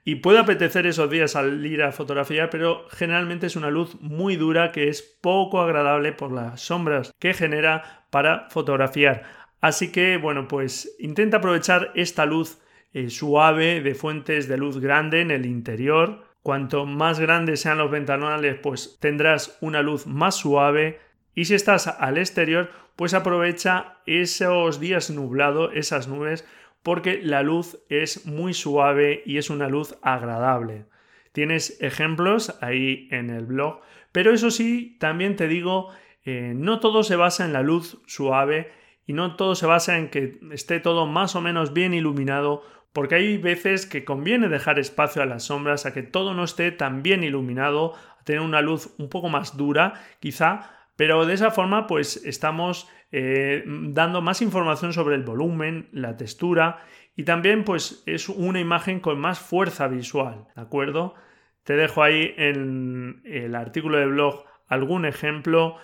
y 0.04 0.14
puede 0.14 0.38
apetecer 0.38 0.86
esos 0.86 1.10
días 1.10 1.32
salir 1.32 1.82
a 1.82 1.90
fotografiar, 1.90 2.48
pero 2.48 2.86
generalmente 2.90 3.48
es 3.48 3.56
una 3.56 3.70
luz 3.70 4.00
muy 4.00 4.36
dura 4.36 4.70
que 4.70 4.86
es 4.86 5.02
poco 5.02 5.60
agradable 5.60 6.12
por 6.12 6.30
las 6.30 6.60
sombras 6.60 7.12
que 7.18 7.34
genera 7.34 8.06
para 8.10 8.48
fotografiar. 8.50 9.24
Así 9.60 9.90
que, 9.90 10.18
bueno, 10.18 10.46
pues 10.46 10.94
intenta 11.00 11.38
aprovechar 11.38 11.90
esta 11.96 12.26
luz 12.26 12.60
eh, 12.92 13.10
suave 13.10 13.80
de 13.80 13.94
fuentes 13.94 14.48
de 14.48 14.56
luz 14.56 14.80
grande 14.80 15.20
en 15.20 15.30
el 15.30 15.46
interior. 15.46 16.24
Cuanto 16.42 16.86
más 16.86 17.20
grandes 17.20 17.60
sean 17.60 17.78
los 17.78 17.90
ventanales, 17.90 18.56
pues 18.62 18.98
tendrás 19.00 19.58
una 19.60 19.82
luz 19.82 20.06
más 20.06 20.36
suave 20.36 21.00
y 21.38 21.44
si 21.44 21.54
estás 21.54 21.86
al 21.86 22.18
exterior, 22.18 22.70
pues 22.96 23.14
aprovecha 23.14 23.98
esos 24.06 24.80
días 24.80 25.08
nublados, 25.08 25.70
esas 25.74 26.08
nubes, 26.08 26.44
porque 26.82 27.20
la 27.22 27.44
luz 27.44 27.78
es 27.88 28.26
muy 28.26 28.54
suave 28.54 29.22
y 29.24 29.38
es 29.38 29.48
una 29.48 29.68
luz 29.68 29.96
agradable. 30.02 30.86
Tienes 31.30 31.80
ejemplos 31.80 32.58
ahí 32.60 33.06
en 33.12 33.30
el 33.30 33.46
blog, 33.46 33.82
pero 34.10 34.32
eso 34.32 34.50
sí, 34.50 34.96
también 34.98 35.36
te 35.36 35.46
digo, 35.46 35.90
eh, 36.24 36.54
no 36.56 36.80
todo 36.80 37.04
se 37.04 37.14
basa 37.14 37.44
en 37.44 37.52
la 37.52 37.62
luz 37.62 38.02
suave 38.06 38.72
y 39.06 39.12
no 39.12 39.36
todo 39.36 39.54
se 39.54 39.66
basa 39.66 39.96
en 39.96 40.08
que 40.08 40.40
esté 40.50 40.80
todo 40.80 41.06
más 41.06 41.36
o 41.36 41.40
menos 41.40 41.72
bien 41.72 41.94
iluminado, 41.94 42.64
porque 42.98 43.14
hay 43.14 43.38
veces 43.38 43.86
que 43.86 44.04
conviene 44.04 44.48
dejar 44.48 44.80
espacio 44.80 45.22
a 45.22 45.24
las 45.24 45.44
sombras, 45.44 45.86
a 45.86 45.92
que 45.92 46.02
todo 46.02 46.34
no 46.34 46.42
esté 46.42 46.72
tan 46.72 47.04
bien 47.04 47.22
iluminado, 47.22 47.94
a 47.94 48.24
tener 48.24 48.40
una 48.40 48.60
luz 48.60 48.92
un 48.98 49.08
poco 49.08 49.28
más 49.28 49.56
dura, 49.56 49.94
quizá 50.18 50.72
pero 50.96 51.24
de 51.24 51.34
esa 51.34 51.52
forma, 51.52 51.86
pues 51.86 52.16
estamos 52.24 52.90
eh, 53.12 53.62
dando 53.64 54.20
más 54.20 54.42
información 54.42 54.92
sobre 54.92 55.14
el 55.14 55.22
volumen, 55.22 55.88
la 55.92 56.16
textura 56.16 56.80
y 57.14 57.22
también, 57.22 57.62
pues 57.62 58.02
es 58.04 58.28
una 58.28 58.58
imagen 58.58 58.98
con 58.98 59.20
más 59.20 59.38
fuerza 59.38 59.86
visual, 59.86 60.48
¿de 60.56 60.62
acuerdo? 60.62 61.14
Te 61.62 61.76
dejo 61.76 62.02
ahí 62.02 62.34
en 62.36 63.22
el 63.24 63.54
artículo 63.54 63.98
de 63.98 64.06
blog 64.06 64.44
algún 64.66 65.06
ejemplo. 65.06 65.76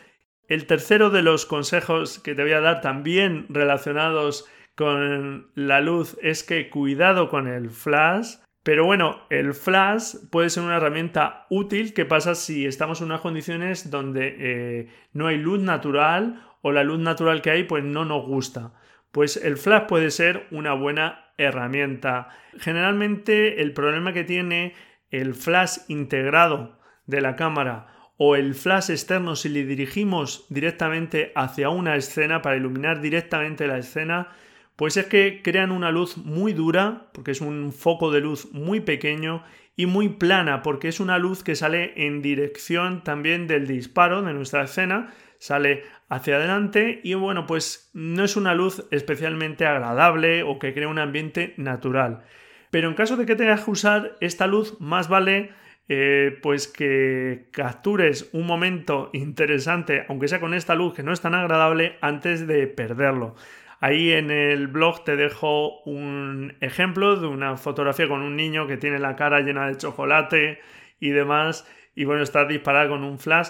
El 0.48 0.66
tercero 0.66 1.10
de 1.10 1.22
los 1.22 1.46
consejos 1.46 2.18
que 2.18 2.34
te 2.34 2.42
voy 2.42 2.54
a 2.54 2.60
dar 2.60 2.80
también 2.80 3.46
relacionados 3.50 4.50
con 4.74 5.50
la 5.54 5.80
luz 5.80 6.16
es 6.22 6.42
que 6.42 6.68
cuidado 6.70 7.28
con 7.28 7.48
el 7.48 7.70
flash 7.70 8.36
pero 8.64 8.86
bueno, 8.86 9.20
el 9.28 9.52
flash 9.52 10.14
puede 10.30 10.48
ser 10.48 10.62
una 10.62 10.78
herramienta 10.78 11.46
útil. 11.50 11.92
¿Qué 11.92 12.06
pasa 12.06 12.34
si 12.34 12.64
estamos 12.64 13.00
en 13.00 13.08
unas 13.08 13.20
condiciones 13.20 13.90
donde 13.90 14.36
eh, 14.38 14.88
no 15.12 15.26
hay 15.26 15.36
luz 15.36 15.60
natural 15.60 16.42
o 16.62 16.72
la 16.72 16.82
luz 16.82 16.98
natural 16.98 17.42
que 17.42 17.50
hay 17.50 17.64
pues 17.64 17.84
no 17.84 18.06
nos 18.06 18.24
gusta? 18.26 18.72
Pues 19.12 19.36
el 19.36 19.58
flash 19.58 19.82
puede 19.86 20.10
ser 20.10 20.46
una 20.50 20.72
buena 20.72 21.26
herramienta. 21.36 22.30
Generalmente 22.58 23.60
el 23.60 23.74
problema 23.74 24.14
que 24.14 24.24
tiene 24.24 24.72
el 25.10 25.34
flash 25.34 25.80
integrado 25.88 26.78
de 27.04 27.20
la 27.20 27.36
cámara 27.36 27.88
o 28.16 28.34
el 28.34 28.54
flash 28.54 28.90
externo 28.90 29.36
si 29.36 29.50
le 29.50 29.66
dirigimos 29.66 30.46
directamente 30.48 31.32
hacia 31.34 31.68
una 31.68 31.96
escena 31.96 32.40
para 32.40 32.56
iluminar 32.56 33.02
directamente 33.02 33.66
la 33.66 33.76
escena 33.76 34.28
pues 34.76 34.96
es 34.96 35.06
que 35.06 35.40
crean 35.42 35.72
una 35.72 35.90
luz 35.90 36.16
muy 36.16 36.52
dura, 36.52 37.10
porque 37.12 37.30
es 37.30 37.40
un 37.40 37.72
foco 37.72 38.10
de 38.10 38.20
luz 38.20 38.52
muy 38.52 38.80
pequeño, 38.80 39.44
y 39.76 39.86
muy 39.86 40.08
plana, 40.08 40.62
porque 40.62 40.88
es 40.88 41.00
una 41.00 41.18
luz 41.18 41.42
que 41.42 41.56
sale 41.56 41.92
en 42.06 42.22
dirección 42.22 43.02
también 43.02 43.46
del 43.46 43.66
disparo 43.66 44.22
de 44.22 44.32
nuestra 44.32 44.62
escena, 44.62 45.12
sale 45.38 45.82
hacia 46.08 46.36
adelante 46.36 47.00
y 47.02 47.14
bueno, 47.14 47.46
pues 47.46 47.90
no 47.92 48.24
es 48.24 48.36
una 48.36 48.54
luz 48.54 48.86
especialmente 48.90 49.66
agradable 49.66 50.42
o 50.42 50.58
que 50.58 50.72
crea 50.74 50.88
un 50.88 50.98
ambiente 50.98 51.54
natural. 51.56 52.22
Pero 52.70 52.88
en 52.88 52.94
caso 52.94 53.16
de 53.16 53.26
que 53.26 53.36
tengas 53.36 53.64
que 53.64 53.70
usar 53.70 54.16
esta 54.20 54.46
luz, 54.46 54.80
más 54.80 55.08
vale 55.08 55.50
eh, 55.88 56.38
pues 56.40 56.66
que 56.66 57.48
captures 57.52 58.30
un 58.32 58.46
momento 58.46 59.10
interesante, 59.12 60.06
aunque 60.08 60.28
sea 60.28 60.40
con 60.40 60.54
esta 60.54 60.74
luz 60.74 60.94
que 60.94 61.02
no 61.02 61.12
es 61.12 61.20
tan 61.20 61.34
agradable, 61.34 61.98
antes 62.00 62.46
de 62.46 62.66
perderlo. 62.66 63.34
Ahí 63.80 64.12
en 64.12 64.30
el 64.30 64.68
blog 64.68 65.04
te 65.04 65.16
dejo 65.16 65.80
un 65.82 66.56
ejemplo 66.60 67.16
de 67.16 67.26
una 67.26 67.56
fotografía 67.56 68.08
con 68.08 68.22
un 68.22 68.36
niño 68.36 68.66
que 68.66 68.76
tiene 68.76 68.98
la 68.98 69.16
cara 69.16 69.40
llena 69.40 69.66
de 69.66 69.76
chocolate 69.76 70.60
y 71.00 71.10
demás, 71.10 71.68
y 71.94 72.04
bueno, 72.04 72.22
está 72.22 72.44
disparada 72.44 72.88
con 72.88 73.04
un 73.04 73.18
flash. 73.18 73.48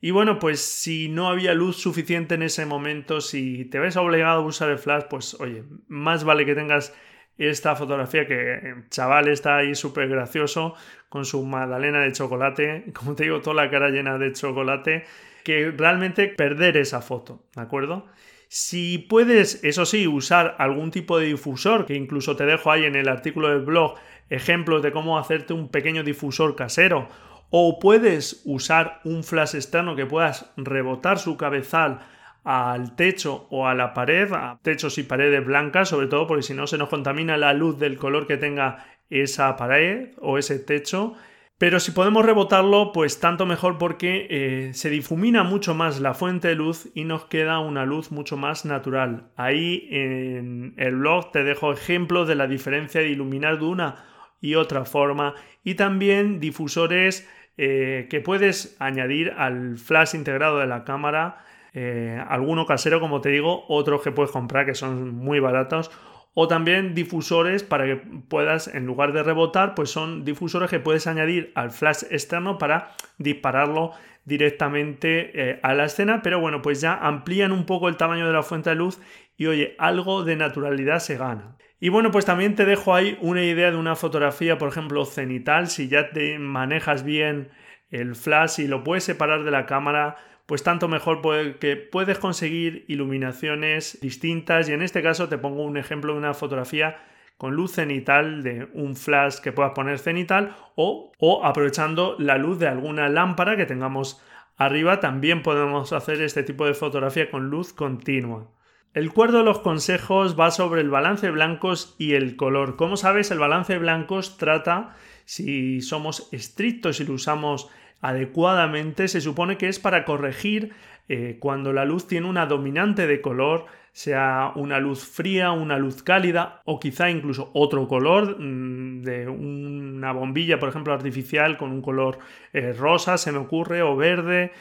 Y 0.00 0.10
bueno, 0.10 0.38
pues 0.38 0.60
si 0.60 1.08
no 1.08 1.28
había 1.28 1.54
luz 1.54 1.76
suficiente 1.76 2.34
en 2.34 2.42
ese 2.42 2.66
momento, 2.66 3.20
si 3.20 3.64
te 3.66 3.78
ves 3.78 3.96
obligado 3.96 4.42
a 4.42 4.44
usar 4.44 4.70
el 4.70 4.78
flash, 4.78 5.04
pues 5.08 5.40
oye, 5.40 5.64
más 5.88 6.24
vale 6.24 6.44
que 6.44 6.54
tengas 6.54 6.94
esta 7.38 7.76
fotografía 7.76 8.26
que 8.26 8.54
el 8.54 8.88
chaval 8.88 9.28
está 9.28 9.58
ahí 9.58 9.74
súper 9.74 10.08
gracioso 10.08 10.74
con 11.08 11.24
su 11.24 11.44
magdalena 11.44 12.00
de 12.00 12.12
chocolate, 12.12 12.86
como 12.94 13.14
te 13.14 13.24
digo, 13.24 13.40
toda 13.40 13.64
la 13.64 13.70
cara 13.70 13.90
llena 13.90 14.18
de 14.18 14.32
chocolate, 14.32 15.04
que 15.44 15.70
realmente 15.70 16.28
perder 16.28 16.76
esa 16.76 17.00
foto, 17.00 17.44
¿de 17.54 17.62
acuerdo? 17.62 18.06
Si 18.54 18.98
puedes, 18.98 19.64
eso 19.64 19.86
sí, 19.86 20.06
usar 20.06 20.56
algún 20.58 20.90
tipo 20.90 21.18
de 21.18 21.24
difusor, 21.24 21.86
que 21.86 21.94
incluso 21.94 22.36
te 22.36 22.44
dejo 22.44 22.70
ahí 22.70 22.84
en 22.84 22.96
el 22.96 23.08
artículo 23.08 23.48
del 23.48 23.62
blog 23.62 23.94
ejemplos 24.28 24.82
de 24.82 24.92
cómo 24.92 25.18
hacerte 25.18 25.54
un 25.54 25.70
pequeño 25.70 26.02
difusor 26.02 26.54
casero, 26.54 27.08
o 27.48 27.78
puedes 27.78 28.42
usar 28.44 29.00
un 29.04 29.24
flash 29.24 29.54
externo 29.54 29.96
que 29.96 30.04
puedas 30.04 30.52
rebotar 30.58 31.18
su 31.18 31.38
cabezal 31.38 32.00
al 32.44 32.94
techo 32.94 33.46
o 33.48 33.66
a 33.66 33.74
la 33.74 33.94
pared, 33.94 34.30
a 34.34 34.58
techos 34.60 34.98
y 34.98 35.04
paredes 35.04 35.46
blancas, 35.46 35.88
sobre 35.88 36.08
todo 36.08 36.26
porque 36.26 36.42
si 36.42 36.52
no 36.52 36.66
se 36.66 36.76
nos 36.76 36.90
contamina 36.90 37.38
la 37.38 37.54
luz 37.54 37.78
del 37.78 37.96
color 37.96 38.26
que 38.26 38.36
tenga 38.36 38.84
esa 39.08 39.56
pared 39.56 40.10
o 40.20 40.36
ese 40.36 40.58
techo 40.58 41.14
pero 41.62 41.78
si 41.78 41.92
podemos 41.92 42.26
rebotarlo, 42.26 42.90
pues 42.90 43.20
tanto 43.20 43.46
mejor 43.46 43.78
porque 43.78 44.26
eh, 44.30 44.74
se 44.74 44.90
difumina 44.90 45.44
mucho 45.44 45.76
más 45.76 46.00
la 46.00 46.12
fuente 46.12 46.48
de 46.48 46.56
luz 46.56 46.88
y 46.92 47.04
nos 47.04 47.26
queda 47.26 47.60
una 47.60 47.86
luz 47.86 48.10
mucho 48.10 48.36
más 48.36 48.64
natural. 48.64 49.30
Ahí 49.36 49.86
en 49.92 50.74
el 50.76 50.96
blog 50.96 51.30
te 51.30 51.44
dejo 51.44 51.72
ejemplos 51.72 52.26
de 52.26 52.34
la 52.34 52.48
diferencia 52.48 53.00
de 53.00 53.10
iluminar 53.10 53.60
de 53.60 53.64
una 53.64 54.04
y 54.40 54.56
otra 54.56 54.84
forma 54.84 55.34
y 55.62 55.76
también 55.76 56.40
difusores 56.40 57.30
eh, 57.56 58.08
que 58.10 58.20
puedes 58.20 58.76
añadir 58.80 59.32
al 59.36 59.78
flash 59.78 60.16
integrado 60.16 60.58
de 60.58 60.66
la 60.66 60.82
cámara. 60.82 61.44
Eh, 61.74 62.20
alguno 62.28 62.66
casero, 62.66 62.98
como 62.98 63.20
te 63.20 63.28
digo, 63.28 63.66
otros 63.68 64.02
que 64.02 64.10
puedes 64.10 64.32
comprar 64.32 64.66
que 64.66 64.74
son 64.74 65.14
muy 65.14 65.38
baratos 65.38 65.92
o 66.34 66.48
también 66.48 66.94
difusores 66.94 67.62
para 67.62 67.84
que 67.84 67.96
puedas, 67.96 68.68
en 68.68 68.86
lugar 68.86 69.12
de 69.12 69.22
rebotar, 69.22 69.74
pues 69.74 69.90
son 69.90 70.24
difusores 70.24 70.70
que 70.70 70.80
puedes 70.80 71.06
añadir 71.06 71.52
al 71.54 71.70
flash 71.70 72.04
externo 72.10 72.58
para 72.58 72.92
dispararlo 73.18 73.92
directamente 74.24 75.50
eh, 75.50 75.60
a 75.62 75.74
la 75.74 75.84
escena, 75.84 76.22
pero 76.22 76.40
bueno, 76.40 76.62
pues 76.62 76.80
ya 76.80 76.94
amplían 76.94 77.52
un 77.52 77.66
poco 77.66 77.88
el 77.88 77.96
tamaño 77.96 78.26
de 78.26 78.32
la 78.32 78.42
fuente 78.42 78.70
de 78.70 78.76
luz 78.76 79.00
y 79.36 79.46
oye, 79.46 79.74
algo 79.78 80.24
de 80.24 80.36
naturalidad 80.36 81.00
se 81.00 81.16
gana. 81.16 81.56
Y 81.80 81.88
bueno, 81.88 82.12
pues 82.12 82.24
también 82.24 82.54
te 82.54 82.64
dejo 82.64 82.94
ahí 82.94 83.18
una 83.20 83.42
idea 83.42 83.72
de 83.72 83.76
una 83.76 83.96
fotografía, 83.96 84.56
por 84.56 84.68
ejemplo, 84.68 85.04
cenital, 85.04 85.66
si 85.66 85.88
ya 85.88 86.10
te 86.10 86.38
manejas 86.38 87.02
bien 87.02 87.50
el 87.90 88.14
flash 88.14 88.60
y 88.60 88.68
lo 88.68 88.84
puedes 88.84 89.04
separar 89.04 89.42
de 89.42 89.50
la 89.50 89.66
cámara, 89.66 90.16
pues 90.52 90.62
tanto 90.62 90.86
mejor 90.86 91.22
porque 91.22 91.76
puedes 91.76 92.18
conseguir 92.18 92.84
iluminaciones 92.86 93.98
distintas 94.02 94.68
y 94.68 94.74
en 94.74 94.82
este 94.82 95.02
caso 95.02 95.26
te 95.30 95.38
pongo 95.38 95.62
un 95.62 95.78
ejemplo 95.78 96.12
de 96.12 96.18
una 96.18 96.34
fotografía 96.34 97.02
con 97.38 97.54
luz 97.54 97.72
cenital 97.72 98.42
de 98.42 98.68
un 98.74 98.94
flash 98.94 99.38
que 99.38 99.52
puedas 99.52 99.72
poner 99.72 99.98
cenital 99.98 100.54
o, 100.74 101.10
o 101.18 101.42
aprovechando 101.46 102.16
la 102.18 102.36
luz 102.36 102.58
de 102.58 102.68
alguna 102.68 103.08
lámpara 103.08 103.56
que 103.56 103.64
tengamos 103.64 104.20
arriba 104.58 105.00
también 105.00 105.40
podemos 105.40 105.94
hacer 105.94 106.20
este 106.20 106.42
tipo 106.42 106.66
de 106.66 106.74
fotografía 106.74 107.30
con 107.30 107.48
luz 107.48 107.72
continua. 107.72 108.50
El 108.92 109.10
cuarto 109.10 109.38
de 109.38 109.44
los 109.44 109.60
consejos 109.60 110.38
va 110.38 110.50
sobre 110.50 110.82
el 110.82 110.90
balance 110.90 111.24
de 111.24 111.32
blancos 111.32 111.96
y 111.98 112.12
el 112.12 112.36
color. 112.36 112.76
Como 112.76 112.98
sabes, 112.98 113.30
el 113.30 113.38
balance 113.38 113.72
de 113.72 113.78
blancos 113.78 114.36
trata, 114.36 114.96
si 115.24 115.80
somos 115.80 116.28
estrictos 116.30 117.00
y 117.00 117.06
lo 117.06 117.14
usamos 117.14 117.70
adecuadamente, 118.02 119.08
se 119.08 119.20
supone 119.20 119.56
que 119.56 119.68
es 119.68 119.78
para 119.78 120.04
corregir 120.04 120.72
eh, 121.08 121.38
cuando 121.40 121.72
la 121.72 121.84
luz 121.84 122.06
tiene 122.06 122.28
una 122.28 122.46
dominante 122.46 123.06
de 123.06 123.20
color, 123.20 123.66
sea 123.92 124.52
una 124.56 124.78
luz 124.80 125.04
fría, 125.04 125.52
una 125.52 125.78
luz 125.78 126.02
cálida 126.02 126.62
o 126.64 126.80
quizá 126.80 127.10
incluso 127.10 127.50
otro 127.54 127.86
color 127.88 128.38
mm, 128.40 129.02
de 129.02 129.28
una 129.28 130.12
bombilla, 130.12 130.58
por 130.58 130.68
ejemplo, 130.68 130.92
artificial 130.92 131.56
con 131.56 131.70
un 131.70 131.80
color 131.80 132.18
eh, 132.52 132.72
rosa, 132.72 133.18
se 133.18 133.32
me 133.32 133.38
ocurre, 133.38 133.82
o 133.82 133.96
verde. 133.96 134.52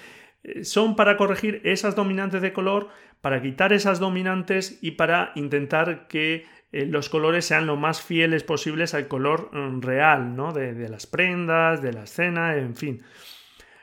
Eh, 0.43 0.63
son 0.63 0.95
para 0.95 1.17
corregir 1.17 1.61
esas 1.63 1.95
dominantes 1.95 2.41
de 2.41 2.53
color, 2.53 2.89
para 3.21 3.41
quitar 3.41 3.73
esas 3.73 3.99
dominantes 3.99 4.79
y 4.81 4.91
para 4.91 5.31
intentar 5.35 6.07
que 6.07 6.45
los 6.71 7.09
colores 7.09 7.45
sean 7.45 7.67
lo 7.67 7.75
más 7.75 8.01
fieles 8.01 8.43
posibles 8.43 8.93
al 8.93 9.07
color 9.07 9.49
mm, 9.53 9.81
real, 9.81 10.35
¿no? 10.35 10.53
De, 10.53 10.87
las 10.87 11.05
prendas, 11.05 11.81
de 11.81 11.93
la 11.93 12.03
escena, 12.03 12.55
en 12.55 12.75
fin. 12.75 13.03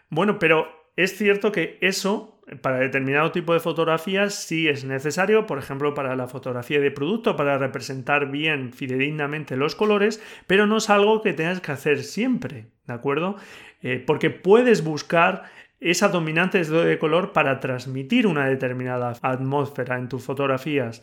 Bueno, 0.08 0.38
pero 0.38 0.68
es 0.96 1.16
cierto 1.16 1.52
que 1.52 1.78
eso 1.80 2.40
para 2.62 2.78
determinado 2.78 3.30
tipo 3.30 3.52
de 3.52 3.60
fotografías 3.60 4.34
sí 4.34 4.68
es 4.68 4.84
necesario, 4.84 5.46
por 5.46 5.58
ejemplo, 5.58 5.92
para 5.92 6.16
la 6.16 6.28
fotografía 6.28 6.80
de 6.80 6.90
producto, 6.90 7.36
para 7.36 7.58
representar 7.58 8.30
bien 8.30 8.72
fidedignamente 8.72 9.56
los 9.56 9.74
colores, 9.74 10.22
pero 10.46 10.66
no 10.66 10.78
es 10.78 10.88
algo 10.88 11.20
que 11.20 11.34
tengas 11.34 11.60
que 11.60 11.72
hacer 11.72 12.02
siempre, 12.02 12.68
¿de 12.86 12.94
acuerdo? 12.94 13.36
Eh, 13.82 14.02
porque 14.04 14.30
puedes 14.30 14.82
buscar 14.82 15.44
esa 15.80 16.08
dominante 16.08 16.64
de 16.64 16.98
color 16.98 17.32
para 17.32 17.60
transmitir 17.60 18.26
una 18.26 18.46
determinada 18.46 19.12
atmósfera 19.22 19.98
en 19.98 20.08
tus 20.08 20.24
fotografías. 20.24 21.02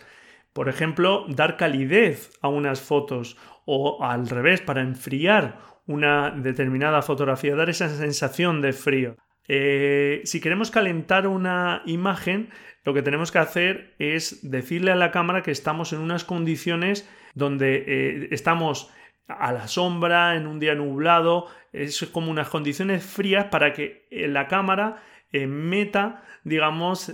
Por 0.55 0.69
ejemplo, 0.69 1.25
dar 1.27 1.57
calidez 1.57 2.31
a 2.41 2.47
unas 2.47 2.79
fotos 2.79 3.35
o 3.65 4.01
al 4.01 4.29
revés, 4.29 4.61
para 4.61 4.81
enfriar 4.81 5.59
una 5.85 6.31
determinada 6.31 7.01
fotografía, 7.01 7.57
dar 7.57 7.69
esa 7.69 7.89
sensación 7.89 8.61
de 8.61 8.71
frío. 8.71 9.17
Eh, 9.49 10.21
si 10.23 10.39
queremos 10.39 10.71
calentar 10.71 11.27
una 11.27 11.81
imagen, 11.85 12.51
lo 12.85 12.93
que 12.93 13.01
tenemos 13.01 13.33
que 13.33 13.39
hacer 13.39 13.95
es 13.99 14.49
decirle 14.49 14.93
a 14.93 14.95
la 14.95 15.11
cámara 15.11 15.43
que 15.43 15.51
estamos 15.51 15.91
en 15.91 15.99
unas 15.99 16.23
condiciones 16.23 17.05
donde 17.33 17.83
eh, 17.85 18.27
estamos 18.31 18.89
a 19.27 19.51
la 19.51 19.67
sombra, 19.67 20.35
en 20.35 20.47
un 20.47 20.59
día 20.59 20.75
nublado, 20.75 21.47
es 21.73 22.05
como 22.11 22.31
unas 22.31 22.49
condiciones 22.49 23.03
frías 23.05 23.45
para 23.45 23.73
que 23.73 24.07
eh, 24.11 24.27
la 24.27 24.47
cámara 24.47 25.03
meta, 25.47 26.23
digamos, 26.45 27.13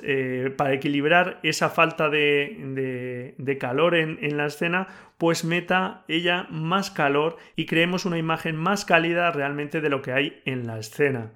para 0.56 0.74
equilibrar 0.74 1.40
esa 1.42 1.72
falta 1.72 2.08
de, 2.08 3.58
calor 3.60 3.96
en, 3.96 4.20
en, 4.22 4.38
la 4.38 4.46
escena, 4.46 4.88
pues 5.18 5.44
meta 5.44 6.06
ella 6.08 6.46
más 6.52 6.92
calor 6.92 7.38
y 7.56 7.66
creemos 7.66 8.06
una 8.06 8.20
imagen 8.20 8.58
más 8.58 8.86
cálida 8.86 9.32
realmente 9.32 9.82
de 9.82 9.90
lo 9.90 10.04
que 10.04 10.12
hay 10.12 10.40
en 10.46 10.68
la 10.68 10.78
escena. 10.78 11.32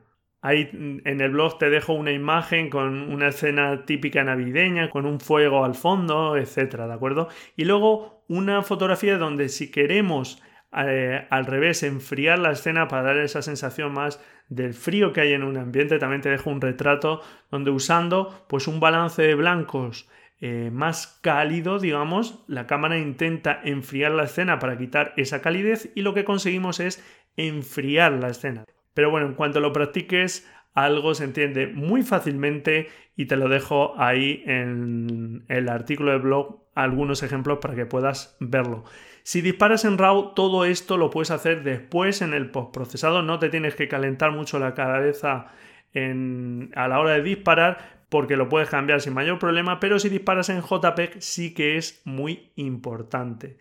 Ahí 0.46 0.70
en 1.06 1.22
el 1.22 1.32
blog 1.32 1.58
te 1.58 1.72
dejo 1.72 1.94
una 1.94 2.12
imagen 2.12 2.70
con 2.70 3.12
una 3.12 3.30
escena 3.30 3.84
típica 3.86 4.24
navideña, 4.24 4.92
con 4.92 5.08
un 5.08 5.20
fuego 5.20 5.66
al 5.66 5.74
fondo, 5.74 6.38
etcétera, 6.38 6.86
¿de 6.86 6.94
acuerdo? 6.94 7.30
Y 7.56 7.66
luego 7.66 8.24
una 8.28 8.62
fotografía 8.62 9.18
donde 9.18 9.50
si 9.50 9.72
queremos 9.72 10.44
eh, 10.74 11.28
al 11.30 11.46
revés 11.46 11.84
enfriar 11.84 12.40
la 12.40 12.52
escena 12.52 12.88
para 12.88 13.04
dar 13.04 13.18
esa 13.18 13.42
sensación 13.42 13.94
más 13.94 14.22
del 14.50 14.74
frío 14.74 15.14
que 15.14 15.22
hay 15.22 15.34
en 15.34 15.44
un 15.44 15.58
ambiente, 15.58 16.00
también 16.00 16.22
te 16.22 16.30
dejo 16.30 16.50
un 16.50 16.62
retrato 16.62 17.22
donde 17.50 17.72
usando 17.72 18.46
pues 18.48 18.68
un 18.68 18.80
balance 18.80 19.22
de 19.22 19.36
blancos 19.36 20.10
eh, 20.42 20.70
más 20.72 21.20
cálido, 21.22 21.80
digamos, 21.80 22.44
la 22.48 22.68
cámara 22.68 22.98
intenta 22.98 23.62
enfriar 23.64 24.12
la 24.12 24.26
escena 24.26 24.60
para 24.60 24.78
quitar 24.78 25.14
esa 25.18 25.42
calidez 25.42 25.92
y 25.96 26.02
lo 26.02 26.14
que 26.14 26.26
conseguimos 26.26 26.80
es 26.80 27.04
enfriar 27.38 28.12
la 28.12 28.28
escena. 28.28 28.66
Pero 28.94 29.10
bueno, 29.10 29.28
en 29.28 29.34
cuanto 29.34 29.60
lo 29.60 29.74
practiques, 29.74 30.50
algo 30.74 31.16
se 31.16 31.24
entiende 31.24 31.68
muy 31.68 32.04
fácilmente 32.04 32.90
y 33.16 33.26
te 33.26 33.38
lo 33.38 33.48
dejo 33.48 33.94
ahí 33.98 34.44
en 34.46 35.46
el 35.48 35.70
artículo 35.70 36.12
de 36.12 36.18
blog 36.18 36.66
algunos 36.76 37.24
ejemplos 37.24 37.60
para 37.62 37.76
que 37.76 37.86
puedas 37.86 38.36
verlo. 38.42 38.84
Si 39.28 39.42
disparas 39.42 39.86
en 39.86 39.98
RAW, 39.98 40.36
todo 40.36 40.66
esto 40.66 40.98
lo 40.98 41.10
puedes 41.10 41.32
hacer 41.32 41.64
después 41.64 42.22
en 42.22 42.36
el 42.36 42.52
postprocesado, 42.52 43.24
no 43.24 43.40
te 43.40 43.50
tienes 43.50 43.74
que 43.74 43.88
calentar 43.88 44.32
mucho 44.32 44.60
la 44.60 44.76
cabeza 44.76 45.48
a 45.96 46.88
la 46.88 47.00
hora 47.00 47.14
de 47.14 47.24
disparar 47.24 48.06
porque 48.10 48.38
lo 48.38 48.50
puedes 48.50 48.70
cambiar 48.70 49.02
sin 49.02 49.16
mayor 49.16 49.40
problema, 49.40 49.80
pero 49.80 49.98
si 49.98 50.10
disparas 50.10 50.50
en 50.50 50.62
JPEG 50.62 51.24
sí 51.24 51.56
que 51.56 51.76
es 51.76 52.04
muy 52.06 52.52
importante. 52.56 53.58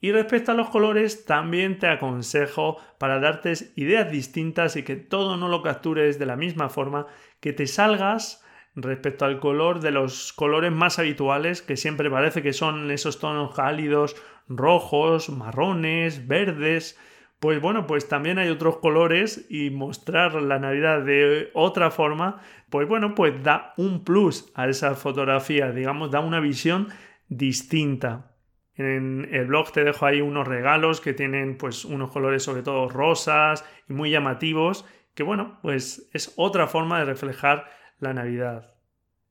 Y 0.00 0.12
respecto 0.12 0.52
a 0.52 0.54
los 0.54 0.70
colores, 0.70 1.26
también 1.26 1.78
te 1.78 1.88
aconsejo 1.88 2.78
para 2.96 3.20
darte 3.20 3.52
ideas 3.76 4.10
distintas 4.10 4.76
y 4.76 4.82
que 4.82 4.96
todo 4.96 5.36
no 5.36 5.48
lo 5.48 5.60
captures 5.60 6.18
de 6.18 6.24
la 6.24 6.36
misma 6.36 6.70
forma, 6.70 7.06
que 7.38 7.52
te 7.52 7.66
salgas 7.66 8.42
respecto 8.74 9.26
al 9.26 9.40
color 9.40 9.80
de 9.80 9.90
los 9.90 10.32
colores 10.32 10.72
más 10.72 10.98
habituales, 10.98 11.60
que 11.60 11.76
siempre 11.76 12.10
parece 12.10 12.40
que 12.40 12.54
son 12.54 12.90
esos 12.90 13.18
tonos 13.18 13.54
cálidos, 13.54 14.16
rojos, 14.48 15.30
marrones, 15.30 16.26
verdes. 16.26 16.98
Pues 17.40 17.60
bueno, 17.60 17.86
pues 17.86 18.08
también 18.08 18.38
hay 18.38 18.50
otros 18.50 18.78
colores 18.78 19.46
y 19.50 19.70
mostrar 19.70 20.34
la 20.34 20.58
Navidad 20.58 21.04
de 21.04 21.50
otra 21.54 21.90
forma, 21.90 22.40
pues 22.70 22.86
bueno, 22.88 23.14
pues 23.14 23.42
da 23.42 23.74
un 23.76 24.04
plus 24.04 24.52
a 24.54 24.68
esa 24.68 24.94
fotografía, 24.94 25.72
digamos, 25.72 26.10
da 26.10 26.20
una 26.20 26.38
visión 26.38 26.88
distinta. 27.28 28.32
En 28.74 29.28
el 29.32 29.46
blog 29.46 29.72
te 29.72 29.84
dejo 29.84 30.06
ahí 30.06 30.20
unos 30.20 30.46
regalos 30.48 31.00
que 31.00 31.12
tienen 31.12 31.58
pues 31.58 31.84
unos 31.84 32.10
colores 32.10 32.42
sobre 32.42 32.62
todo 32.62 32.88
rosas 32.88 33.64
y 33.88 33.92
muy 33.92 34.10
llamativos, 34.10 34.86
que 35.14 35.22
bueno, 35.22 35.58
pues 35.62 36.08
es 36.12 36.32
otra 36.36 36.66
forma 36.66 37.00
de 37.00 37.04
reflejar 37.04 37.68
la 37.98 38.14
Navidad. 38.14 38.74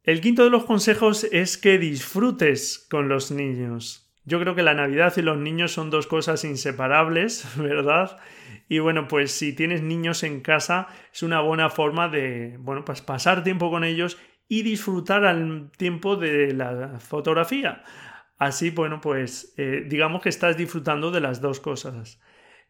El 0.03 0.21
quinto 0.21 0.43
de 0.43 0.49
los 0.49 0.65
consejos 0.65 1.23
es 1.25 1.57
que 1.57 1.77
disfrutes 1.77 2.87
con 2.89 3.07
los 3.07 3.31
niños. 3.31 4.10
Yo 4.31 4.39
creo 4.39 4.55
que 4.55 4.63
la 4.63 4.73
Navidad 4.73 5.11
y 5.17 5.23
los 5.23 5.37
niños 5.37 5.73
son 5.73 5.89
dos 5.89 6.07
cosas 6.07 6.45
inseparables, 6.45 7.45
¿verdad? 7.57 8.17
Y 8.69 8.79
bueno, 8.79 9.09
pues 9.09 9.33
si 9.33 9.53
tienes 9.53 9.81
niños 9.81 10.23
en 10.23 10.39
casa 10.39 10.87
es 11.11 11.21
una 11.21 11.41
buena 11.41 11.69
forma 11.69 12.07
de, 12.07 12.55
bueno, 12.57 12.85
pues 12.85 13.01
pasar 13.01 13.43
tiempo 13.43 13.69
con 13.69 13.83
ellos 13.83 14.17
y 14.47 14.63
disfrutar 14.63 15.25
al 15.25 15.69
tiempo 15.75 16.15
de 16.15 16.53
la 16.53 16.97
fotografía. 17.01 17.83
Así, 18.37 18.69
bueno, 18.69 19.01
pues 19.01 19.53
eh, 19.57 19.83
digamos 19.85 20.21
que 20.21 20.29
estás 20.29 20.55
disfrutando 20.55 21.11
de 21.11 21.19
las 21.19 21.41
dos 21.41 21.59
cosas. 21.59 22.21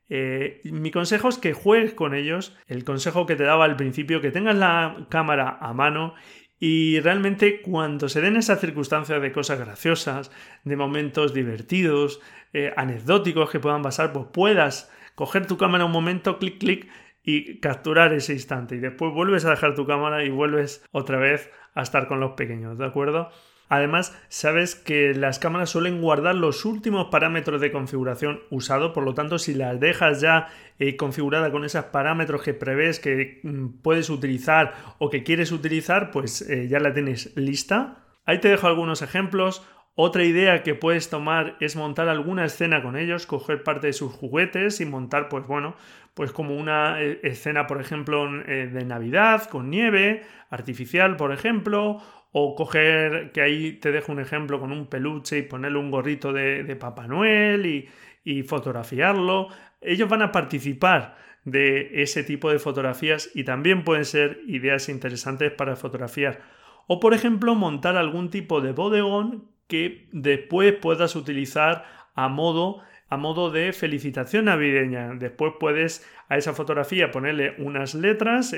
Eh, 0.09 0.61
mi 0.63 0.89
consejo 0.89 1.29
es 1.29 1.37
que 1.37 1.53
juegues 1.53 1.93
con 1.93 2.15
ellos, 2.15 2.57
el 2.65 2.83
consejo 2.83 3.27
que 3.27 3.35
te 3.35 3.43
daba 3.43 3.65
al 3.65 3.75
principio, 3.75 4.19
que 4.19 4.31
tengas 4.31 4.55
la 4.55 5.05
cámara 5.09 5.59
a 5.61 5.73
mano 5.73 6.15
y 6.63 6.99
realmente 6.99 7.59
cuando 7.59 8.07
se 8.07 8.21
den 8.21 8.35
esas 8.35 8.61
circunstancias 8.61 9.19
de 9.19 9.31
cosas 9.31 9.57
graciosas, 9.57 10.31
de 10.63 10.75
momentos 10.75 11.33
divertidos, 11.33 12.21
eh, 12.53 12.71
anecdóticos 12.77 13.49
que 13.49 13.59
puedan 13.59 13.81
pasar, 13.81 14.13
pues 14.13 14.27
puedas 14.31 14.91
coger 15.15 15.47
tu 15.47 15.57
cámara 15.57 15.85
un 15.85 15.91
momento, 15.91 16.37
clic, 16.37 16.59
clic 16.59 16.87
y 17.23 17.59
capturar 17.59 18.13
ese 18.13 18.33
instante. 18.33 18.75
Y 18.75 18.79
después 18.79 19.11
vuelves 19.11 19.43
a 19.45 19.49
dejar 19.49 19.73
tu 19.73 19.87
cámara 19.87 20.23
y 20.23 20.29
vuelves 20.29 20.85
otra 20.91 21.17
vez 21.17 21.49
a 21.73 21.81
estar 21.81 22.07
con 22.07 22.19
los 22.19 22.33
pequeños, 22.33 22.77
¿de 22.77 22.85
acuerdo? 22.85 23.31
Además, 23.71 24.13
sabes 24.27 24.75
que 24.75 25.13
las 25.13 25.39
cámaras 25.39 25.69
suelen 25.69 26.01
guardar 26.01 26.35
los 26.35 26.65
últimos 26.65 27.07
parámetros 27.07 27.61
de 27.61 27.71
configuración 27.71 28.41
usado, 28.49 28.91
por 28.91 29.05
lo 29.05 29.13
tanto, 29.13 29.39
si 29.39 29.53
las 29.53 29.79
dejas 29.79 30.19
ya 30.19 30.49
eh, 30.77 30.97
configurada 30.97 31.53
con 31.53 31.63
esos 31.63 31.85
parámetros 31.85 32.41
que 32.43 32.53
prevés 32.53 32.99
que 32.99 33.39
mm, 33.43 33.81
puedes 33.81 34.09
utilizar 34.09 34.73
o 34.97 35.09
que 35.09 35.23
quieres 35.23 35.53
utilizar, 35.53 36.11
pues 36.11 36.41
eh, 36.49 36.67
ya 36.67 36.81
la 36.81 36.93
tienes 36.93 37.31
lista. 37.37 38.03
Ahí 38.25 38.41
te 38.41 38.49
dejo 38.49 38.67
algunos 38.67 39.01
ejemplos. 39.01 39.65
Otra 39.95 40.25
idea 40.25 40.63
que 40.63 40.75
puedes 40.75 41.09
tomar 41.09 41.55
es 41.61 41.77
montar 41.77 42.09
alguna 42.09 42.43
escena 42.43 42.83
con 42.83 42.97
ellos, 42.97 43.25
coger 43.25 43.63
parte 43.63 43.87
de 43.87 43.93
sus 43.93 44.11
juguetes 44.11 44.81
y 44.81 44.85
montar, 44.85 45.29
pues 45.29 45.47
bueno, 45.47 45.77
pues 46.13 46.33
como 46.33 46.57
una 46.57 47.01
eh, 47.01 47.21
escena, 47.23 47.67
por 47.67 47.79
ejemplo, 47.79 48.29
de 48.29 48.83
Navidad, 48.83 49.45
con 49.49 49.69
nieve, 49.69 50.23
artificial, 50.49 51.15
por 51.15 51.31
ejemplo, 51.31 52.01
o 52.31 52.55
coger, 52.55 53.31
que 53.31 53.41
ahí 53.41 53.73
te 53.73 53.91
dejo 53.91 54.11
un 54.11 54.19
ejemplo 54.19 54.59
con 54.59 54.71
un 54.71 54.87
peluche 54.87 55.39
y 55.39 55.41
ponerle 55.43 55.79
un 55.79 55.91
gorrito 55.91 56.31
de, 56.31 56.75
Papá 56.77 57.07
Noel 57.07 57.65
y, 57.65 57.89
y, 58.23 58.43
fotografiarlo. 58.43 59.49
Ellos 59.81 60.07
van 60.07 60.21
a 60.21 60.31
participar 60.31 61.17
de 61.43 62.01
ese 62.01 62.23
tipo 62.23 62.49
de 62.51 62.59
fotografías 62.59 63.31
y 63.33 63.43
también 63.43 63.83
pueden 63.83 64.05
ser 64.05 64.39
ideas 64.47 64.89
interesantes 64.89 65.51
para 65.51 65.75
fotografiar. 65.75 66.41
O 66.87 66.99
por 66.99 67.13
ejemplo 67.13 67.55
montar 67.55 67.97
algún 67.97 68.29
tipo 68.29 68.61
de 68.61 68.71
bodegón 68.71 69.49
que 69.67 70.07
después 70.11 70.73
puedas 70.73 71.15
utilizar 71.15 71.85
a 72.13 72.27
modo 72.27 72.81
a 73.11 73.17
modo 73.17 73.51
de 73.51 73.73
felicitación 73.73 74.45
navideña. 74.45 75.13
Después 75.13 75.53
puedes 75.59 76.09
a 76.29 76.37
esa 76.37 76.53
fotografía 76.53 77.11
ponerle 77.11 77.55
unas 77.57 77.93
letras 77.93 78.55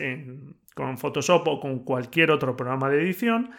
con 0.76 1.00
Photoshop 1.00 1.48
o 1.48 1.60
con 1.60 1.80
cualquier 1.80 2.30
otro 2.30 2.56
programa 2.56 2.88
de 2.92 3.02
edición 3.02 3.50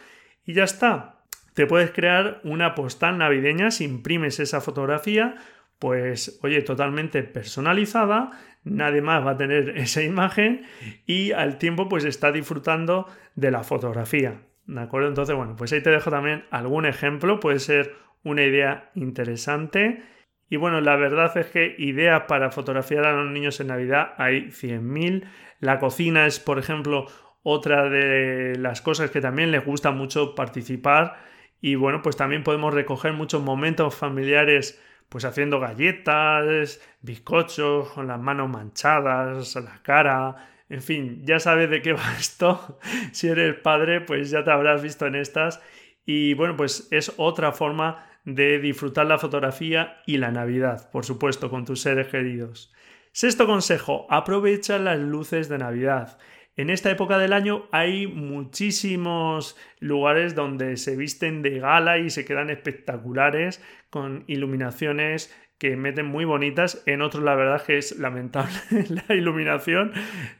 y 0.45 0.53
ya 0.53 0.63
está. 0.63 1.17
Te 1.53 1.67
puedes 1.67 1.91
crear 1.91 2.39
una 2.45 2.75
postal 2.75 3.17
navideña 3.17 3.71
si 3.71 3.83
imprimes 3.83 4.39
esa 4.39 4.61
fotografía, 4.61 5.35
pues 5.79 6.39
oye, 6.43 6.61
totalmente 6.61 7.23
personalizada, 7.23 8.31
nadie 8.63 9.01
más 9.01 9.25
va 9.25 9.31
a 9.31 9.37
tener 9.37 9.69
esa 9.77 10.01
imagen 10.01 10.65
y 11.05 11.33
al 11.33 11.57
tiempo 11.57 11.89
pues 11.89 12.05
está 12.05 12.31
disfrutando 12.31 13.05
de 13.35 13.51
la 13.51 13.63
fotografía. 13.65 14.43
¿De 14.65 14.79
acuerdo? 14.79 15.09
Entonces, 15.09 15.35
bueno, 15.35 15.57
pues 15.57 15.73
ahí 15.73 15.81
te 15.81 15.89
dejo 15.89 16.09
también 16.09 16.45
algún 16.51 16.85
ejemplo, 16.85 17.41
puede 17.41 17.59
ser 17.59 17.95
una 18.23 18.43
idea 18.43 18.91
interesante 18.95 20.14
y 20.49 20.57
bueno, 20.57 20.79
la 20.79 20.95
verdad 20.95 21.35
es 21.37 21.47
que 21.47 21.75
ideas 21.79 22.23
para 22.27 22.51
fotografiar 22.51 23.05
a 23.05 23.13
los 23.13 23.31
niños 23.31 23.59
en 23.59 23.67
Navidad 23.67 24.13
hay 24.17 24.51
100.000. 24.51 25.23
La 25.59 25.79
cocina 25.79 26.27
es, 26.27 26.39
por 26.39 26.59
ejemplo, 26.59 27.07
otra 27.41 27.89
de 27.89 28.55
las 28.57 28.81
cosas 28.81 29.09
que 29.09 29.21
también 29.21 29.51
les 29.51 29.65
gusta 29.65 29.91
mucho 29.91 30.35
participar. 30.35 31.17
Y 31.61 31.75
bueno, 31.75 32.01
pues 32.03 32.15
también 32.15 32.43
podemos 32.43 32.73
recoger 32.73 33.13
muchos 33.13 33.41
momentos 33.41 33.95
familiares, 33.95 34.79
pues 35.09 35.25
haciendo 35.25 35.59
galletas, 35.59 36.79
bizcochos, 37.01 37.89
con 37.89 38.07
las 38.07 38.19
manos 38.19 38.49
manchadas, 38.49 39.55
la 39.55 39.81
cara. 39.81 40.49
En 40.69 40.83
fin, 40.83 41.21
ya 41.25 41.39
sabes 41.39 41.71
de 41.71 41.81
qué 41.81 41.93
va 41.93 42.15
esto. 42.19 42.77
si 43.11 43.29
eres 43.29 43.55
padre, 43.55 44.01
pues 44.01 44.29
ya 44.29 44.43
te 44.43 44.51
habrás 44.51 44.83
visto 44.83 45.07
en 45.07 45.15
estas. 45.15 45.59
Y 46.05 46.35
bueno, 46.35 46.55
pues 46.55 46.87
es 46.91 47.13
otra 47.17 47.51
forma 47.51 48.05
de 48.25 48.59
disfrutar 48.59 49.05
la 49.05 49.19
fotografía 49.19 50.01
y 50.05 50.17
la 50.17 50.31
Navidad, 50.31 50.89
por 50.91 51.05
supuesto, 51.05 51.49
con 51.49 51.63
tus 51.63 51.81
seres 51.81 52.07
queridos. 52.07 52.73
Sexto 53.11 53.47
consejo, 53.47 54.07
aprovecha 54.09 54.77
las 54.77 54.99
luces 54.99 55.47
de 55.47 55.59
Navidad. 55.59 56.17
En 56.57 56.69
esta 56.69 56.89
época 56.89 57.17
del 57.17 57.33
año 57.33 57.67
hay 57.71 58.07
muchísimos 58.07 59.57
lugares 59.79 60.35
donde 60.35 60.77
se 60.77 60.95
visten 60.95 61.41
de 61.41 61.59
gala 61.59 61.97
y 61.97 62.09
se 62.09 62.25
quedan 62.25 62.49
espectaculares 62.49 63.61
con 63.89 64.23
iluminaciones 64.27 65.33
que 65.57 65.75
meten 65.75 66.05
muy 66.05 66.25
bonitas. 66.25 66.81
En 66.85 67.01
otros 67.01 67.23
la 67.23 67.35
verdad 67.35 67.61
que 67.61 67.77
es 67.77 67.97
lamentable 67.99 68.53
la 69.07 69.15
iluminación. 69.15 69.91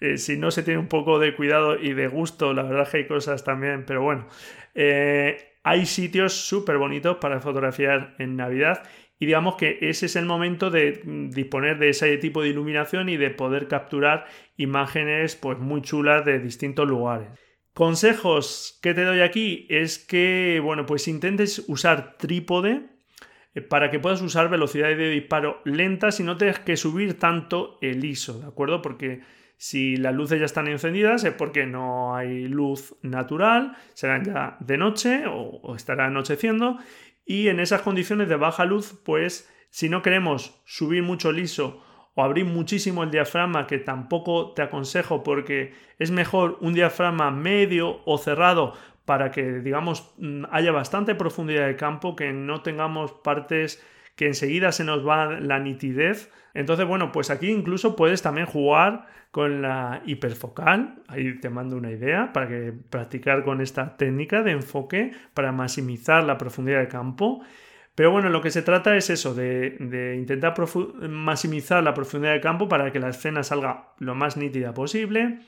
Eh, 0.02 0.18
si 0.18 0.38
no 0.38 0.52
se 0.52 0.64
tiene 0.64 0.80
un 0.80 0.88
poco 0.88 1.20
de 1.20 1.36
cuidado 1.36 1.78
y 1.78 1.94
de 1.94 2.08
gusto, 2.08 2.54
la 2.54 2.64
verdad 2.64 2.90
que 2.90 2.98
hay 2.98 3.08
cosas 3.08 3.44
también, 3.44 3.86
pero 3.86 4.02
bueno. 4.02 4.28
Eh, 4.74 5.55
hay 5.66 5.88
sitios 5.88 6.34
súper 6.34 6.78
bonitos 6.78 7.18
para 7.18 7.42
fotografiar 7.42 8.14
en 8.20 8.36
Navidad 8.36 8.84
y 9.18 9.26
digamos 9.26 9.56
que 9.56 9.80
ese 9.82 10.06
es 10.06 10.16
el 10.16 10.28
momento 10.28 10.70
de 10.70 11.02
disponer 11.32 11.80
de 11.80 11.90
ese 11.90 12.16
tipo 12.18 12.44
de 12.44 12.50
iluminación 12.50 13.10
y 13.10 13.18
de 13.18 13.32
poder 13.32 13.68
capturar 13.68 14.28
imágenes 14.58 15.36
pues 15.36 15.58
muy 15.58 15.82
chulas 15.82 16.24
de 16.24 16.38
distintos 16.38 16.88
lugares. 16.88 17.30
Consejos 17.74 18.78
que 18.84 18.94
te 18.94 19.06
doy 19.06 19.22
aquí 19.22 19.66
es 19.72 19.98
que, 19.98 20.62
bueno, 20.64 20.86
pues 20.86 21.08
intentes 21.08 21.66
usar 21.68 22.16
trípode 22.18 22.84
eh, 23.56 23.62
para 23.62 23.90
que 23.90 24.00
puedas 24.00 24.22
usar 24.22 24.50
velocidades 24.52 25.00
de 25.00 25.10
disparo 25.10 25.62
lentas 25.66 26.20
y 26.20 26.24
no 26.24 26.38
tengas 26.38 26.60
que 26.60 26.78
subir 26.78 27.18
tanto 27.18 27.80
el 27.82 28.06
ISO, 28.06 28.40
¿de 28.40 28.46
acuerdo? 28.46 28.84
Porque 28.84 29.22
si 29.58 29.98
las 29.98 30.14
luces 30.14 30.40
ya 30.40 30.46
están 30.46 30.68
encendidas 30.68 31.24
es 31.24 31.34
porque 31.34 31.66
no 31.66 32.16
hay 32.16 32.48
luz 32.48 32.96
natural, 33.02 33.78
serán 33.94 34.24
ya 34.26 34.58
de 34.60 34.78
noche 34.78 35.24
o, 35.28 35.76
estará 35.76 36.08
anocheciendo 36.08 36.78
y 37.26 37.48
en 37.48 37.60
esas 37.60 37.82
condiciones 37.82 38.30
de 38.30 38.36
baja 38.36 38.66
luz 38.66 39.00
pues 39.04 39.50
si 39.70 39.90
no 39.90 40.02
queremos 40.02 40.62
subir 40.66 41.04
mucho 41.04 41.32
el 41.32 41.40
ISO 41.40 41.84
o 42.16 42.24
abrir 42.24 42.46
muchísimo 42.46 43.04
el 43.04 43.12
diafragma, 43.12 43.68
que 43.68 43.78
tampoco 43.78 44.54
te 44.54 44.62
aconsejo 44.62 45.22
porque 45.22 45.74
es 46.00 46.12
mejor 46.12 46.58
un 46.62 46.74
diafragma 46.74 47.30
medio 47.30 48.00
o 48.06 48.18
cerrado 48.18 48.74
para 49.06 49.32
que, 49.32 49.60
digamos, 49.60 50.14
mm, 50.18 50.46
haya 50.52 50.72
bastante 50.72 51.14
profundidad 51.16 51.68
de 51.68 51.76
campo, 51.76 52.16
que 52.16 52.34
no 52.34 52.62
tengamos 52.62 53.12
partes 53.12 53.86
que 54.16 54.28
enseguida 54.28 54.72
se 54.72 54.84
nos 54.84 55.06
va 55.06 55.40
la 55.40 55.60
nitidez. 55.60 56.32
Entonces, 56.56 56.88
bueno, 56.88 57.12
pues 57.12 57.30
aquí 57.30 57.52
incluso 57.52 57.96
puedes 57.96 58.22
también 58.22 58.48
jugar 58.48 59.06
con 59.30 59.62
la 59.62 60.02
hiperfocal. 60.06 61.04
Ahí 61.08 61.38
te 61.40 61.50
mando 61.50 61.76
una 61.76 61.92
idea 61.92 62.32
para 62.34 62.48
que 62.48 62.74
practicar 62.90 63.44
con 63.44 63.60
esta 63.60 63.98
técnica 63.98 64.42
de 64.42 64.52
enfoque 64.52 65.12
para 65.34 65.52
maximizar 65.52 66.24
la 66.24 66.38
profundidad 66.38 66.80
de 66.80 66.88
campo. 66.88 67.42
Pero 67.94 68.12
bueno, 68.12 68.30
lo 68.30 68.42
que 68.42 68.52
se 68.52 68.62
trata 68.62 68.96
es 68.96 69.10
eso, 69.10 69.36
de, 69.36 69.78
de 69.80 70.16
intentar 70.16 70.56
maximizar 71.10 71.84
la 71.84 71.94
profundidad 71.94 72.34
de 72.34 72.42
campo 72.42 72.70
para 72.70 72.92
que 72.92 73.00
la 73.00 73.10
escena 73.10 73.44
salga 73.44 73.90
lo 74.00 74.16
más 74.16 74.38
nítida 74.38 74.74
posible 74.74 75.40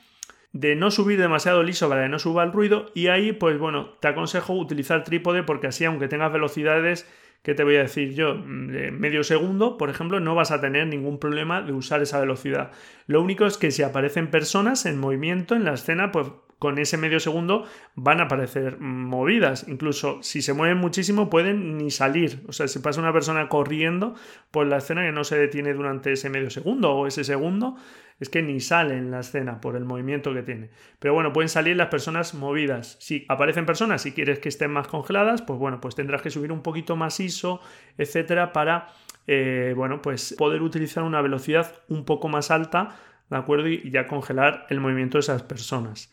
de 0.52 0.76
no 0.76 0.90
subir 0.90 1.18
demasiado 1.18 1.62
liso 1.62 1.88
para 1.88 2.04
que 2.04 2.08
no 2.08 2.18
suba 2.18 2.42
el 2.42 2.52
ruido 2.52 2.86
y 2.94 3.08
ahí 3.08 3.32
pues 3.32 3.58
bueno 3.58 3.90
te 4.00 4.08
aconsejo 4.08 4.54
utilizar 4.54 5.04
trípode 5.04 5.42
porque 5.42 5.66
así 5.66 5.84
aunque 5.84 6.08
tengas 6.08 6.32
velocidades 6.32 7.06
¿qué 7.42 7.54
te 7.54 7.64
voy 7.64 7.76
a 7.76 7.82
decir 7.82 8.14
yo? 8.14 8.34
De 8.34 8.90
medio 8.90 9.24
segundo, 9.24 9.76
por 9.78 9.90
ejemplo, 9.90 10.20
no 10.20 10.34
vas 10.34 10.50
a 10.50 10.60
tener 10.60 10.86
ningún 10.86 11.18
problema 11.18 11.62
de 11.62 11.72
usar 11.72 12.02
esa 12.02 12.20
velocidad. 12.20 12.72
Lo 13.06 13.22
único 13.22 13.46
es 13.46 13.56
que 13.58 13.70
si 13.70 13.82
aparecen 13.82 14.30
personas 14.30 14.86
en 14.86 14.98
movimiento 14.98 15.54
en 15.54 15.64
la 15.64 15.74
escena, 15.74 16.12
pues 16.12 16.28
con 16.58 16.78
ese 16.78 16.96
medio 16.96 17.20
segundo 17.20 17.64
van 17.94 18.20
a 18.20 18.24
aparecer 18.24 18.78
movidas. 18.80 19.66
Incluso 19.68 20.22
si 20.22 20.42
se 20.42 20.52
mueven 20.52 20.78
muchísimo 20.78 21.30
pueden 21.30 21.78
ni 21.78 21.90
salir. 21.90 22.42
O 22.48 22.52
sea, 22.52 22.68
si 22.68 22.78
pasa 22.80 23.00
una 23.00 23.12
persona 23.12 23.48
corriendo 23.48 24.14
por 24.50 24.66
la 24.66 24.78
escena 24.78 25.02
que 25.02 25.12
no 25.12 25.24
se 25.24 25.38
detiene 25.38 25.72
durante 25.74 26.12
ese 26.12 26.30
medio 26.30 26.50
segundo 26.50 26.92
o 26.92 27.06
ese 27.06 27.24
segundo, 27.24 27.76
es 28.20 28.28
que 28.28 28.42
ni 28.42 28.60
sale 28.60 28.96
en 28.96 29.10
la 29.10 29.20
escena 29.20 29.60
por 29.60 29.76
el 29.76 29.84
movimiento 29.84 30.34
que 30.34 30.42
tiene. 30.42 30.70
Pero 30.98 31.14
bueno, 31.14 31.32
pueden 31.32 31.48
salir 31.48 31.76
las 31.76 31.88
personas 31.88 32.34
movidas. 32.34 32.96
Si 33.00 33.24
aparecen 33.28 33.66
personas 33.66 34.04
y 34.06 34.12
quieres 34.12 34.40
que 34.40 34.48
estén 34.48 34.72
más 34.72 34.88
congeladas, 34.88 35.42
pues 35.42 35.58
bueno, 35.58 35.80
pues 35.80 35.94
tendrás 35.94 36.22
que 36.22 36.30
subir 36.30 36.50
un 36.50 36.62
poquito 36.62 36.96
más 36.96 37.20
ISO, 37.20 37.60
etcétera, 37.96 38.52
para 38.52 38.88
eh, 39.26 39.74
bueno, 39.76 40.00
pues 40.02 40.34
poder 40.36 40.62
utilizar 40.62 41.04
una 41.04 41.20
velocidad 41.20 41.82
un 41.88 42.04
poco 42.04 42.28
más 42.28 42.50
alta, 42.50 42.96
¿de 43.28 43.36
acuerdo? 43.36 43.68
Y 43.68 43.90
ya 43.90 44.06
congelar 44.06 44.66
el 44.70 44.80
movimiento 44.80 45.18
de 45.18 45.20
esas 45.20 45.42
personas. 45.42 46.10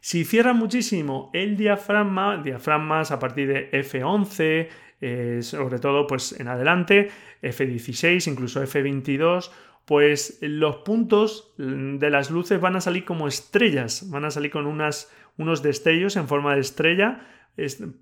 Si 0.00 0.24
cierra 0.24 0.52
muchísimo 0.52 1.30
el 1.32 1.56
diafragma, 1.56 2.42
diafragmas 2.42 3.10
a 3.10 3.18
partir 3.18 3.48
de 3.48 3.70
F11, 3.72 4.68
eh, 5.00 5.38
sobre 5.42 5.78
todo 5.78 6.06
pues 6.06 6.38
en 6.38 6.48
adelante, 6.48 7.10
F16, 7.42 8.30
incluso 8.30 8.62
F22, 8.62 9.50
pues 9.84 10.38
los 10.40 10.76
puntos 10.78 11.54
de 11.56 12.10
las 12.10 12.30
luces 12.30 12.60
van 12.60 12.76
a 12.76 12.80
salir 12.80 13.04
como 13.04 13.28
estrellas, 13.28 14.10
van 14.10 14.24
a 14.24 14.30
salir 14.30 14.50
con 14.50 14.66
unas, 14.66 15.12
unos 15.38 15.62
destellos 15.62 16.16
en 16.16 16.26
forma 16.26 16.54
de 16.54 16.60
estrella, 16.60 17.20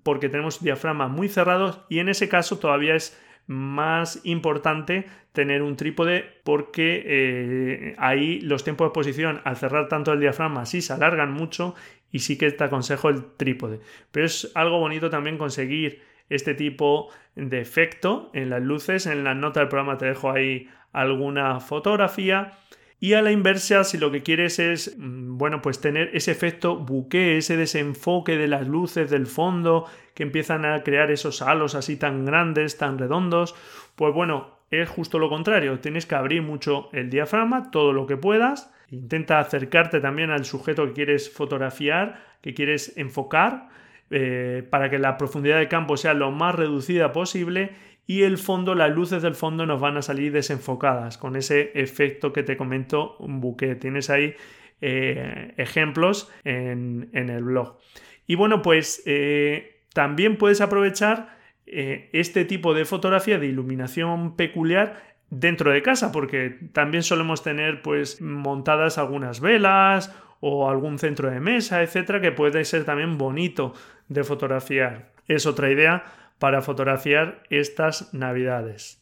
porque 0.03 0.27
tenemos 0.27 0.61
diafragmas 0.61 1.11
muy 1.11 1.29
cerrados 1.29 1.81
y 1.89 1.99
en 1.99 2.09
ese 2.09 2.27
caso 2.27 2.57
todavía 2.57 2.95
es 2.95 3.17
más 3.47 4.21
importante 4.23 5.05
tener 5.31 5.61
un 5.61 5.75
trípode 5.75 6.25
porque 6.43 7.03
eh, 7.05 7.95
ahí 7.97 8.39
los 8.41 8.63
tiempos 8.63 8.85
de 8.85 8.89
exposición 8.89 9.41
al 9.43 9.57
cerrar 9.57 9.87
tanto 9.87 10.13
el 10.13 10.19
diafragma 10.19 10.65
sí 10.65 10.81
se 10.81 10.93
alargan 10.93 11.31
mucho 11.31 11.75
y 12.11 12.19
sí 12.19 12.37
que 12.37 12.49
te 12.51 12.63
aconsejo 12.63 13.09
el 13.09 13.25
trípode. 13.35 13.81
Pero 14.11 14.25
es 14.25 14.51
algo 14.55 14.79
bonito 14.79 15.09
también 15.09 15.37
conseguir 15.37 16.01
este 16.29 16.53
tipo 16.53 17.09
de 17.35 17.59
efecto 17.59 18.31
en 18.33 18.49
las 18.49 18.61
luces. 18.61 19.05
En 19.05 19.23
la 19.23 19.35
nota 19.35 19.59
del 19.59 19.69
programa 19.69 19.97
te 19.97 20.05
dejo 20.05 20.31
ahí 20.31 20.69
alguna 20.93 21.59
fotografía. 21.59 22.53
Y 22.99 23.13
a 23.13 23.21
la 23.21 23.31
inversa, 23.31 23.83
si 23.83 23.97
lo 23.97 24.11
que 24.11 24.23
quieres 24.23 24.57
es, 24.59 24.95
mm, 24.97 25.37
bueno, 25.37 25.61
pues 25.61 25.81
tener 25.81 26.11
ese 26.13 26.31
efecto 26.31 26.77
buque, 26.77 27.37
ese 27.37 27.57
desenfoque 27.57 28.37
de 28.37 28.47
las 28.47 28.67
luces 28.67 29.09
del 29.09 29.27
fondo 29.27 29.85
que 30.13 30.23
empiezan 30.23 30.65
a 30.65 30.81
crear 30.83 31.11
esos 31.11 31.41
halos 31.41 31.75
así 31.75 31.97
tan 31.97 32.25
grandes, 32.25 32.77
tan 32.77 32.97
redondos, 32.97 33.53
pues 33.95 34.13
bueno, 34.13 34.55
es 34.71 34.89
justo 34.89 35.19
lo 35.19 35.29
contrario. 35.29 35.79
Tienes 35.79 36.05
que 36.05 36.15
abrir 36.15 36.41
mucho 36.41 36.89
el 36.93 37.09
diafragma, 37.09 37.69
todo 37.69 37.93
lo 37.93 38.07
que 38.07 38.17
puedas. 38.17 38.71
Intenta 38.89 39.39
acercarte 39.39 39.99
también 39.99 40.31
al 40.31 40.45
sujeto 40.45 40.85
que 40.87 40.93
quieres 40.93 41.29
fotografiar, 41.31 42.23
que 42.41 42.53
quieres 42.53 42.97
enfocar, 42.97 43.69
eh, 44.11 44.65
para 44.69 44.89
que 44.89 44.99
la 44.99 45.17
profundidad 45.17 45.57
de 45.57 45.67
campo 45.67 45.97
sea 45.97 46.13
lo 46.13 46.31
más 46.31 46.55
reducida 46.55 47.11
posible 47.11 47.71
y 48.07 48.21
el 48.23 48.37
fondo, 48.37 48.75
las 48.75 48.91
luces 48.91 49.23
del 49.23 49.33
fondo 49.33 49.65
nos 49.65 49.81
van 49.81 49.97
a 49.97 50.01
salir 50.01 50.31
desenfocadas 50.31 51.17
con 51.17 51.35
ese 51.35 51.71
efecto 51.73 52.31
que 52.31 52.43
te 52.43 52.55
comento, 52.55 53.15
un 53.17 53.41
buque. 53.41 53.75
Tienes 53.75 54.09
ahí 54.11 54.35
eh, 54.81 55.53
ejemplos 55.57 56.31
en, 56.43 57.09
el 57.13 57.43
blog. 57.43 57.79
Y 58.27 58.35
bueno, 58.35 58.61
pues 58.61 59.01
eh, 59.07 59.81
también 59.93 60.37
puedes 60.37 60.61
aprovechar 60.61 61.37
eh, 61.65 62.09
este 62.13 62.45
tipo 62.45 62.75
de 62.75 62.85
fotografía 62.85 63.39
de 63.39 63.47
iluminación 63.47 64.35
peculiar 64.35 65.15
dentro 65.31 65.71
de 65.71 65.81
casa, 65.81 66.11
porque 66.11 66.59
también 66.73 67.01
solemos 67.01 67.41
tener 67.41 67.81
pues 67.81 68.21
montadas 68.21 68.99
algunas 68.99 69.39
velas 69.39 70.13
o 70.41 70.69
algún 70.69 70.99
centro 70.99 71.31
de 71.31 71.39
mesa, 71.39 71.81
etcétera, 71.81 72.21
que 72.21 72.31
puede 72.31 72.65
ser 72.65 72.85
también 72.85 73.17
bonito 73.17 73.73
de 74.09 74.23
fotografiar. 74.23 75.11
Es 75.27 75.47
otra 75.47 75.71
idea 75.71 76.03
para 76.39 76.61
fotografiar 76.61 77.43
estas 77.49 78.13
navidades. 78.13 79.01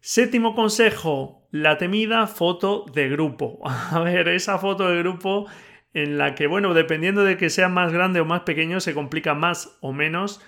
Séptimo 0.00 0.54
consejo, 0.54 1.46
la 1.50 1.76
temida 1.78 2.26
foto 2.26 2.86
de 2.92 3.08
grupo. 3.08 3.60
A 3.90 4.00
ver, 4.00 4.28
esa 4.28 4.58
foto 4.58 4.88
de 4.88 4.98
grupo 4.98 5.46
en 5.94 6.18
la 6.18 6.34
que, 6.34 6.46
bueno, 6.46 6.74
dependiendo 6.74 7.24
de 7.24 7.36
que 7.36 7.50
sea 7.50 7.68
más 7.68 7.92
grande 7.92 8.20
o 8.20 8.24
más 8.24 8.42
pequeño, 8.42 8.80
se 8.80 8.94
complica 8.94 9.34
más 9.34 9.76
o 9.80 9.92
menos. 9.92 10.40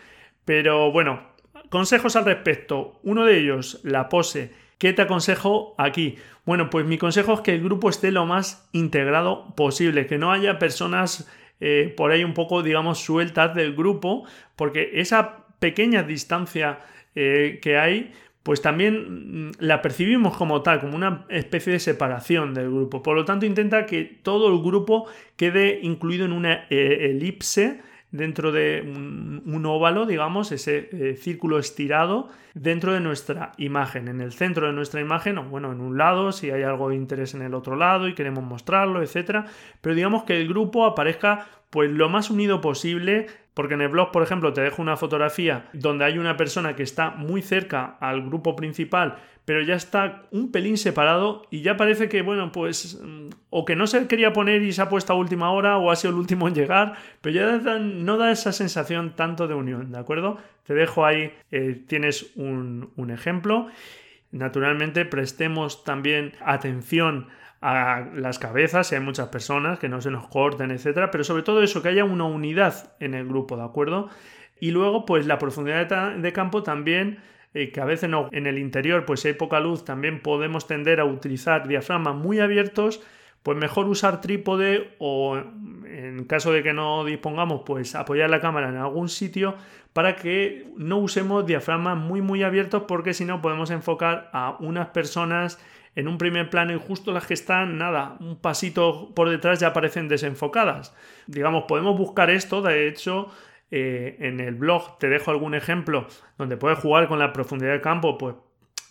Pero 0.45 0.93
bueno, 0.93 1.21
consejos 1.69 2.16
al 2.16 2.25
respecto. 2.25 3.01
Uno 3.03 3.25
de 3.25 3.38
ellos, 3.38 3.81
la 3.83 4.09
pose. 4.09 4.53
¿Qué 4.79 4.93
te 4.93 5.03
aconsejo 5.03 5.75
aquí? 5.77 6.16
Bueno, 6.47 6.71
pues 6.71 6.87
mi 6.87 6.97
consejo 6.97 7.35
es 7.35 7.40
que 7.40 7.55
el 7.55 7.62
grupo 7.62 7.90
esté 7.90 8.12
lo 8.12 8.25
más 8.25 8.69
integrado 8.73 9.55
posible, 9.55 10.07
que 10.07 10.16
no 10.16 10.33
haya 10.33 10.59
personas 10.59 11.31
eh, 11.61 11.93
por 11.97 12.12
ahí 12.12 12.25
un 12.25 12.33
poco, 12.33 12.62
digamos, 12.62 13.01
sueltas 13.01 13.55
del 13.55 13.75
grupo, 13.75 14.25
porque 14.57 14.90
esa 14.95 15.45
pequeña 15.61 16.03
distancia 16.03 16.81
eh, 17.14 17.61
que 17.62 17.79
hay, 17.79 18.12
pues 18.42 18.62
también 18.62 19.49
mm, 19.49 19.53
la 19.61 19.83
percibimos 19.83 20.37
como 20.37 20.62
tal, 20.62 20.81
como 20.81 20.96
una 20.96 21.27
especie 21.29 21.73
de 21.73 21.79
separación 21.79 22.55
del 22.55 22.70
grupo. 22.70 23.03
Por 23.03 23.16
lo 23.16 23.25
tanto, 23.25 23.46
intenta 23.46 23.87
que 23.87 24.05
todo 24.05 24.53
el 24.53 24.62
grupo 24.62 25.07
quede 25.37 25.79
incluido 25.83 26.25
en 26.25 26.33
una 26.33 26.66
eh, 26.70 27.11
elipse 27.11 27.81
dentro 28.12 28.51
de 28.51 28.83
un, 28.85 29.64
óvalo, 29.66 30.05
digamos, 30.05 30.51
ese 30.51 30.88
eh, 30.92 31.16
círculo 31.16 31.59
estirado 31.59 32.29
dentro 32.55 32.92
de 32.92 33.01
nuestra 33.01 33.53
imagen, 33.57 34.09
en 34.09 34.20
el 34.20 34.33
centro 34.33 34.66
de 34.66 34.73
nuestra 34.73 35.01
imagen, 35.01 35.38
o 35.38 35.44
bueno, 35.44 35.70
en 35.70 35.81
un 35.81 35.96
lado, 35.96 36.33
si 36.33 36.51
hay 36.51 36.62
algo 36.62 36.88
de 36.88 36.96
interés 36.96 37.35
en 37.35 37.42
el 37.42 37.55
otro 37.55 37.77
lado 37.77 38.09
y 38.09 38.14
queremos 38.14 38.42
mostrarlo, 38.42 39.03
etcétera, 39.03 39.46
pero 39.81 39.94
digamos 39.94 40.25
que 40.25 40.40
el 40.40 40.49
grupo 40.49 40.87
aparezca 40.87 41.46
pues 41.70 41.88
lo 41.88 42.09
más 42.09 42.31
unido 42.31 42.61
posible, 42.61 43.29
porque 43.61 43.75
en 43.75 43.83
el 43.83 43.90
blog, 43.90 44.11
por 44.11 44.23
ejemplo, 44.23 44.55
te 44.55 44.62
dejo 44.62 44.81
una 44.81 44.96
fotografía 44.96 45.68
donde 45.75 46.07
hay 46.07 46.16
una 46.16 46.38
persona 46.38 46.75
que 46.75 46.83
está 46.83 47.11
muy 47.11 47.42
cerca 47.42 47.99
al 48.01 48.23
grupo 48.23 48.57
principal, 48.57 49.18
pero 49.44 49.61
ya 49.61 49.75
está 49.75 50.23
un 50.31 50.51
pelín 50.51 50.79
separado 50.79 51.42
y 51.51 51.61
ya 51.61 51.77
parece 51.77 52.09
que, 52.09 52.23
bueno, 52.23 52.53
pues, 52.53 52.99
mm, 53.05 53.29
o 53.51 53.66
que 53.66 53.77
no 53.77 53.87
se 53.87 54.07
quería 54.07 54.33
poner 54.33 54.62
y 54.62 54.73
se 54.73 54.81
ha 54.81 54.88
puesto 54.88 55.12
a 55.12 55.16
última 55.16 55.53
hora 55.53 55.77
o 55.77 55.90
ha 55.90 55.96
sido 55.96 56.14
el 56.14 56.20
último 56.20 56.49
en 56.49 56.55
llegar, 56.55 56.94
pero 57.20 57.35
ya 57.35 57.79
no 57.79 58.16
da 58.16 58.33
esa 58.33 58.53
sensación 58.53 59.14
tanto 59.14 59.46
de 59.46 59.53
unión, 59.53 59.92
¿de 59.92 59.99
acuerdo? 59.99 60.38
Te 60.64 60.73
dejo 60.73 61.05
ahí, 61.05 61.31
eh, 61.51 61.85
tienes 61.87 62.33
un, 62.37 62.92
un 62.96 63.11
ejemplo. 63.11 63.66
Naturalmente, 64.31 65.05
prestemos 65.05 65.85
también 65.85 66.33
atención 66.42 67.27
a 67.61 68.07
las 68.14 68.38
cabezas, 68.38 68.87
si 68.87 68.94
hay 68.94 69.01
muchas 69.01 69.29
personas, 69.29 69.79
que 69.79 69.88
no 69.88 70.01
se 70.01 70.11
nos 70.11 70.29
corten, 70.29 70.70
etcétera, 70.70 71.11
pero 71.11 71.25
sobre 71.25 71.42
todo 71.42 71.62
eso, 71.62 71.83
que 71.83 71.88
haya 71.88 72.05
una 72.05 72.25
unidad 72.25 72.94
en 73.01 73.14
el 73.14 73.27
grupo, 73.27 73.57
¿de 73.57 73.64
acuerdo? 73.64 74.09
Y 74.61 74.70
luego, 74.70 75.05
pues 75.05 75.27
la 75.27 75.38
profundidad 75.38 76.16
de 76.16 76.33
campo 76.33 76.62
también, 76.62 77.18
eh, 77.53 77.70
que 77.70 77.81
a 77.81 77.85
veces 77.85 78.11
en 78.33 78.46
el 78.46 78.59
interior, 78.59 79.05
pues 79.05 79.20
si 79.20 79.29
hay 79.29 79.35
poca 79.35 79.61
luz, 79.61 79.85
también 79.85 80.20
podemos 80.23 80.66
tender 80.66 81.01
a 81.01 81.05
utilizar 81.05 81.68
diafragmas 81.68 82.14
muy 82.14 82.40
abiertos, 82.40 83.03
pues 83.42 83.57
mejor 83.57 83.88
usar 83.88 84.20
trípode 84.20 84.94
o 84.99 85.37
en 85.38 86.25
caso 86.25 86.53
de 86.53 86.62
que 86.62 86.75
no 86.75 87.05
dispongamos, 87.05 87.62
pues 87.64 87.94
apoyar 87.94 88.29
la 88.29 88.40
cámara 88.40 88.68
en 88.68 88.77
algún 88.77 89.09
sitio 89.09 89.57
para 89.92 90.16
que 90.16 90.66
no 90.77 90.99
usemos 90.99 91.46
diafragmas 91.46 91.96
muy 91.96 92.20
muy 92.20 92.42
abiertos 92.42 92.85
porque 92.87 93.14
si 93.14 93.25
no 93.25 93.40
podemos 93.40 93.70
enfocar 93.70 94.29
a 94.33 94.57
unas 94.61 94.88
personas 94.88 95.59
en 95.94 96.09
un 96.09 96.18
primer 96.18 96.50
plano 96.50 96.72
y 96.72 96.79
justo 96.79 97.12
las 97.12 97.26
que 97.26 97.35
están, 97.35 97.79
nada, 97.79 98.16
un 98.20 98.40
pasito 98.40 99.12
por 99.14 99.29
detrás 99.29 99.61
ya 99.61 99.68
aparecen 99.68 100.09
desenfocadas. 100.09 100.94
Digamos, 101.26 101.64
podemos 101.64 101.98
buscar 101.98 102.31
esto, 102.31 102.62
de 102.62 102.88
hecho, 102.88 103.29
eh, 103.70 104.16
en 104.20 104.40
el 104.40 104.55
blog 104.55 104.98
te 104.98 105.09
dejo 105.09 105.31
algún 105.31 105.55
ejemplo 105.55 106.07
donde 106.38 106.57
puedes 106.57 106.79
jugar 106.79 107.09
con 107.09 107.18
la 107.18 107.33
profundidad 107.33 107.72
de 107.72 107.81
campo, 107.81 108.18
pues 108.18 108.35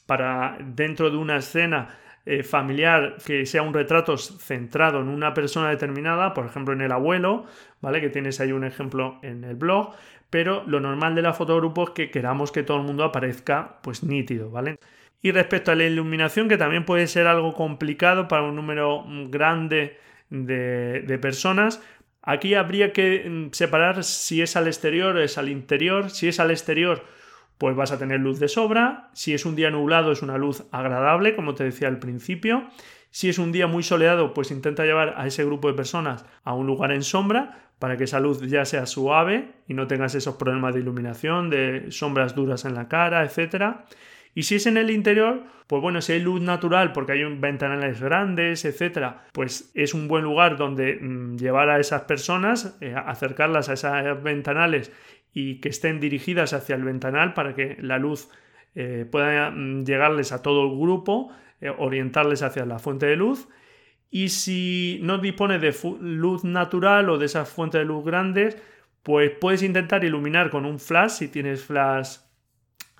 para 0.05 0.57
dentro 0.59 1.09
de 1.09 1.17
una 1.17 1.38
escena 1.38 1.97
eh, 2.25 2.43
familiar 2.43 3.17
que 3.25 3.45
sea 3.45 3.62
un 3.62 3.73
retrato 3.73 4.17
centrado 4.17 5.01
en 5.01 5.07
una 5.07 5.33
persona 5.33 5.69
determinada, 5.69 6.33
por 6.33 6.45
ejemplo 6.45 6.73
en 6.73 6.81
el 6.81 6.91
abuelo, 6.91 7.45
¿vale? 7.81 8.01
Que 8.01 8.09
tienes 8.09 8.39
ahí 8.39 8.51
un 8.51 8.63
ejemplo 8.63 9.19
en 9.21 9.43
el 9.43 9.55
blog, 9.55 9.95
pero 10.29 10.63
lo 10.67 10.79
normal 10.79 11.15
de 11.15 11.21
la 11.21 11.33
fotogrupo 11.33 11.85
es 11.85 11.89
que 11.91 12.12
queramos 12.12 12.51
que 12.51 12.63
todo 12.63 12.77
el 12.77 12.83
mundo 12.83 13.03
aparezca 13.03 13.79
pues 13.81 14.03
nítido, 14.03 14.51
¿vale? 14.51 14.77
Y 15.21 15.32
respecto 15.32 15.71
a 15.71 15.75
la 15.75 15.86
iluminación, 15.86 16.47
que 16.47 16.58
también 16.58 16.86
puede 16.86 17.08
ser 17.08 17.27
algo 17.27 17.53
complicado 17.53 18.27
para 18.27 18.43
un 18.43 18.55
número 18.55 19.03
grande 19.29 19.97
de, 20.29 21.19
personas, 21.21 21.82
aquí 22.21 22.53
habría 22.53 22.93
que 22.93 23.29
mm, 23.29 23.49
separar 23.51 24.03
si 24.03 24.41
es 24.41 24.55
al 24.55 24.67
exterior 24.67 25.15
o 25.15 25.21
es 25.21 25.38
al 25.38 25.49
interior. 25.49 26.10
Si 26.10 26.27
es 26.27 26.39
al 26.39 26.51
exterior, 26.51 27.03
pues 27.58 27.75
vas 27.75 27.91
a 27.91 27.99
tener 27.99 28.21
luz 28.21 28.39
de 28.39 28.47
sobra. 28.47 29.10
Si 29.13 29.34
es 29.34 29.45
un 29.45 29.55
día 29.55 29.69
nublado, 29.69 30.12
es 30.12 30.21
una 30.21 30.38
luz 30.38 30.63
agradable, 30.71 31.36
como 31.36 31.53
te 31.53 31.65
decía 31.65 31.89
al 31.89 31.99
principio. 31.99 32.69
Si 33.12 33.27
es 33.27 33.39
un 33.39 33.51
día 33.51 33.67
muy 33.67 33.84
soleado, 33.84 34.34
pues 34.34 34.51
intenta 34.51 34.86
llevar 34.86 35.15
a 35.17 35.25
ese 35.27 35.43
grupo 35.43 35.67
de 35.67 35.73
personas 35.73 36.25
a 36.43 36.53
un 36.53 36.67
lugar 36.67 36.91
en 36.91 37.03
sombra 37.03 37.69
para 37.79 37.97
que 37.97 38.03
esa 38.03 38.19
luz 38.19 38.41
ya 38.41 38.65
sea 38.65 38.86
suave 38.86 39.53
y 39.67 39.73
no 39.73 39.88
tengas 39.88 40.13
esos 40.13 40.36
problemas 40.36 40.73
de 40.73 40.82
iluminación, 40.82 41.49
de 41.49 41.91
sombras 41.91 42.36
duras 42.36 42.65
en 42.65 42.75
la 42.75 42.88
cara, 42.88 43.23
etcétera. 43.23 43.86
Y 44.39 44.43
si 44.43 44.56
es 44.56 44.67
en 44.67 44.78
el 44.78 44.89
interior, 44.89 45.43
pues 45.67 45.82
bueno, 45.82 45.99
si 45.99 46.13
hay 46.13 46.21
luz 46.21 46.39
natural 46.39 46.93
porque 46.93 47.12
hay 47.12 47.25
ventanales 47.25 47.99
grandes, 47.99 48.63
etcétera, 48.63 49.25
pues 49.34 49.69
es 49.75 49.93
un 49.93 50.08
buen 50.08 50.23
lugar 50.23 50.56
donde 50.56 50.95
mm, 50.95 51.36
llevar 51.36 51.69
a 51.69 51.78
esas 51.78 52.04
personas, 52.04 52.78
eh, 52.80 52.95
acercarlas 52.95 53.67
a 53.67 53.73
esas 53.73 54.23
ventanales 54.23 54.93
y 55.34 55.60
que 55.60 55.67
estén 55.67 55.99
dirigidas 55.99 56.54
hacia 56.54 56.75
el 56.75 56.86
ventanal 56.86 57.34
para 57.34 57.54
que 57.54 57.75
la 57.82 57.97
luz 57.97 58.30
eh, 58.75 59.06
pueda 59.12 59.52
mm, 59.52 59.84
llegarles 59.84 60.32
a 60.32 60.41
todo 60.41 60.71
el 60.71 60.80
grupo, 60.80 61.34
eh, 61.60 61.69
orientarles 61.78 62.41
hacia 62.41 62.65
la 62.65 62.80
fuente 62.80 63.08
de 63.08 63.17
luz. 63.17 63.49
Y 64.10 64.30
si 64.30 65.02
no 65.04 65.17
dispone 65.17 65.60
de 65.60 65.75
luz 65.99 66.45
natural 66.45 67.10
o 67.10 67.17
de 67.17 67.25
esas 67.25 67.49
fuentes 67.49 67.80
de 67.80 67.86
luz 67.86 68.06
grandes, 68.06 68.58
pues 69.04 69.32
puedes 69.32 69.63
intentar 69.63 70.06
iluminar 70.06 70.49
con 70.49 70.65
un 70.65 70.80
flash 70.80 71.10
si 71.10 71.28
tienes 71.28 71.65
flash 71.65 72.19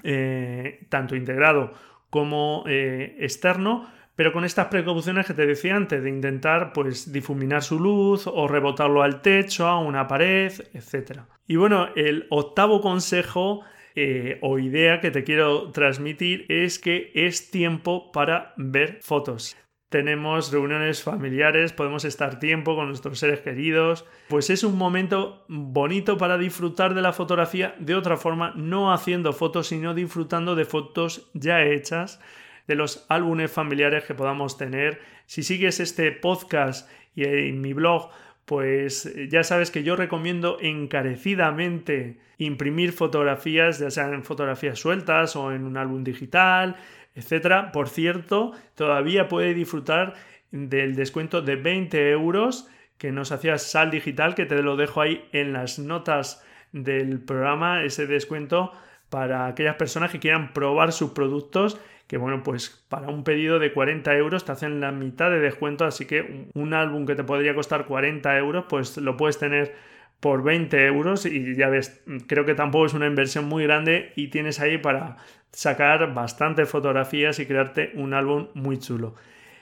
eh, 0.03 0.85
tanto 0.89 1.15
integrado 1.15 1.73
como 2.09 2.63
eh, 2.67 3.15
externo, 3.19 3.89
pero 4.15 4.33
con 4.33 4.43
estas 4.43 4.67
precauciones 4.67 5.25
que 5.25 5.33
te 5.33 5.45
decía 5.45 5.75
antes, 5.75 6.03
de 6.03 6.09
intentar 6.09 6.73
pues 6.73 7.12
difuminar 7.12 7.63
su 7.63 7.79
luz 7.79 8.27
o 8.27 8.47
rebotarlo 8.47 9.01
al 9.01 9.21
techo, 9.21 9.67
a 9.67 9.79
una 9.79 10.07
pared, 10.07 10.51
etc. 10.73 11.21
Y 11.47 11.55
bueno, 11.55 11.89
el 11.95 12.27
octavo 12.29 12.81
consejo 12.81 13.62
eh, 13.95 14.38
o 14.41 14.59
idea 14.59 14.99
que 14.99 15.12
te 15.12 15.23
quiero 15.23 15.71
transmitir 15.71 16.45
es 16.49 16.79
que 16.79 17.12
es 17.15 17.49
tiempo 17.51 18.12
para 18.12 18.53
ver 18.57 18.99
fotos 19.01 19.55
tenemos 19.89 20.52
reuniones 20.52 21.02
familiares, 21.02 21.73
podemos 21.73 22.06
estar 22.06 22.39
tiempo 22.39 22.75
con 22.75 22.88
nuestros 22.88 23.19
seres 23.19 23.41
queridos, 23.41 24.06
pues 24.28 24.52
es 24.52 24.63
un 24.63 24.78
momento 24.78 25.43
bonito 25.47 26.17
para 26.17 26.38
disfrutar 26.38 26.93
de 26.93 27.02
la 27.02 27.12
fotografía 27.12 27.75
de 27.80 27.95
otra 27.95 28.15
forma, 28.15 28.54
no 28.56 28.93
haciendo 28.93 29.34
fotos, 29.34 29.67
sino 29.67 29.95
disfrutando 29.95 30.56
de 30.56 30.65
fotos 30.65 31.30
ya 31.34 31.63
hechas, 31.63 32.21
de 32.67 32.75
los 32.75 33.08
álbumes 33.10 33.52
familiares 33.52 34.04
que 34.04 34.13
podamos 34.13 34.58
tener. 34.58 35.02
Si 35.25 35.41
sigues 35.41 35.80
este 35.80 36.12
podcast 36.12 36.88
y 37.15 37.23
en 37.23 37.60
mi 37.60 37.73
blog, 37.73 38.12
pues 38.45 39.12
ya 39.30 39.43
sabes 39.43 39.71
que 39.71 39.84
yo 39.84 39.95
recomiendo 39.95 40.58
encarecidamente 40.62 42.19
imprimir 42.39 42.93
fotografías, 42.93 43.80
ya 43.80 43.91
sean 43.91 44.23
fotografías 44.23 44.80
sueltas 44.80 45.36
o 45.36 45.52
en 45.52 45.65
un 45.65 45.78
álbum 45.78 46.04
digital, 46.04 46.78
etcétera. 47.19 47.71
Por 47.71 47.89
cierto, 47.89 48.53
todavía 48.75 49.27
puede 49.27 49.53
disfrutar 49.53 50.15
del 50.51 50.95
descuento 50.95 51.41
de 51.41 51.55
20 51.55 52.12
euros 52.12 52.67
que 52.97 53.12
nos 53.12 53.32
hacía 53.32 53.58
Sal 53.58 53.91
Digital, 53.91 54.36
que 54.36 54.45
te 54.45 54.62
lo 54.62 54.75
dejo 54.75 55.01
ahí 55.01 55.25
en 55.32 55.53
las 55.53 55.79
notas 55.79 56.43
del 56.71 57.19
programa, 57.19 57.84
ese 57.84 58.08
descuento 58.08 58.71
para 59.10 59.47
aquellas 59.47 59.75
personas 59.75 60.12
que 60.12 60.19
quieran 60.19 60.53
probar 60.53 60.91
sus 60.91 61.12
productos, 61.12 61.79
que 62.08 62.17
bueno, 62.17 62.43
pues 62.43 62.86
para 62.89 63.08
un 63.08 63.23
pedido 63.23 63.60
de 63.60 63.71
40 63.71 64.15
euros 64.17 64.45
te 64.45 64.51
hacen 64.51 64.79
la 64.82 64.91
mitad 64.91 65.29
de 65.32 65.39
descuento, 65.39 65.86
así 65.86 66.05
que 66.05 66.47
un 66.53 66.73
álbum 66.73 67.05
que 67.05 67.15
te 67.15 67.23
podría 67.23 67.55
costar 67.55 67.86
40 67.86 68.38
euros, 68.38 68.65
pues 68.67 68.97
lo 68.97 69.15
puedes 69.17 69.39
tener 69.39 69.75
por 70.19 70.43
20 70.43 70.86
euros 70.86 71.25
y 71.25 71.55
ya 71.55 71.69
ves, 71.69 72.03
creo 72.27 72.45
que 72.45 72.53
tampoco 72.53 72.86
es 72.86 72.93
una 72.93 73.08
inversión 73.08 73.45
muy 73.45 73.63
grande 73.63 74.12
y 74.15 74.27
tienes 74.27 74.60
ahí 74.60 74.77
para 74.77 75.17
sacar 75.51 76.13
bastantes 76.13 76.69
fotografías 76.69 77.39
y 77.39 77.45
crearte 77.45 77.91
un 77.95 78.13
álbum 78.13 78.47
muy 78.53 78.77
chulo. 78.79 79.15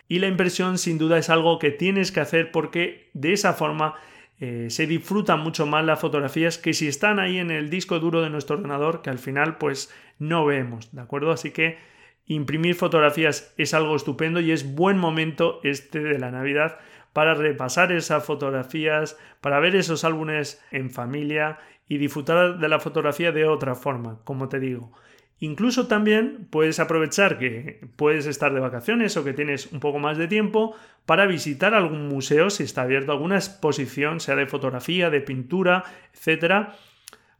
Y 0.07 0.19
la 0.19 0.27
impresión 0.27 0.77
sin 0.77 0.97
duda 0.97 1.17
es 1.17 1.29
algo 1.29 1.59
que 1.59 1.71
tienes 1.71 2.11
que 2.11 2.21
hacer 2.21 2.51
porque 2.51 3.09
de 3.13 3.33
esa 3.33 3.53
forma 3.53 3.95
eh, 4.39 4.67
se 4.69 4.87
disfrutan 4.87 5.39
mucho 5.39 5.65
más 5.65 5.83
las 5.83 5.99
fotografías 5.99 6.57
que 6.57 6.73
si 6.73 6.87
están 6.87 7.19
ahí 7.19 7.39
en 7.39 7.51
el 7.51 7.69
disco 7.69 7.99
duro 7.99 8.21
de 8.21 8.29
nuestro 8.29 8.57
ordenador 8.57 9.01
que 9.01 9.09
al 9.09 9.19
final 9.19 9.57
pues 9.57 9.93
no 10.19 10.45
vemos, 10.45 10.93
¿de 10.93 11.01
acuerdo? 11.01 11.31
Así 11.31 11.51
que 11.51 11.77
imprimir 12.27 12.75
fotografías 12.75 13.53
es 13.57 13.73
algo 13.73 13.95
estupendo 13.95 14.39
y 14.39 14.51
es 14.51 14.75
buen 14.75 14.97
momento 14.97 15.59
este 15.63 15.99
de 15.99 16.19
la 16.19 16.31
Navidad 16.31 16.77
para 17.13 17.33
repasar 17.33 17.91
esas 17.91 18.23
fotografías, 18.23 19.17
para 19.41 19.59
ver 19.59 19.75
esos 19.75 20.03
álbumes 20.03 20.63
en 20.71 20.91
familia 20.91 21.57
y 21.89 21.97
disfrutar 21.97 22.59
de 22.59 22.69
la 22.69 22.79
fotografía 22.79 23.31
de 23.31 23.47
otra 23.47 23.73
forma, 23.73 24.19
como 24.23 24.49
te 24.49 24.59
digo. 24.59 24.91
Incluso 25.39 25.87
también 25.87 26.47
puedes 26.49 26.79
aprovechar 26.79 27.37
que 27.37 27.81
puedes 27.95 28.25
estar 28.25 28.53
de 28.53 28.59
vacaciones 28.59 29.15
o 29.17 29.23
que 29.23 29.33
tienes 29.33 29.71
un 29.71 29.79
poco 29.79 29.99
más 29.99 30.17
de 30.17 30.27
tiempo 30.27 30.75
para 31.05 31.27
visitar 31.27 31.75
algún 31.75 32.07
museo 32.07 32.49
si 32.49 32.63
está 32.63 32.81
abierto 32.81 33.11
alguna 33.11 33.35
exposición, 33.35 34.19
sea 34.19 34.35
de 34.35 34.47
fotografía, 34.47 35.11
de 35.11 35.21
pintura, 35.21 35.83
etcétera, 36.13 36.75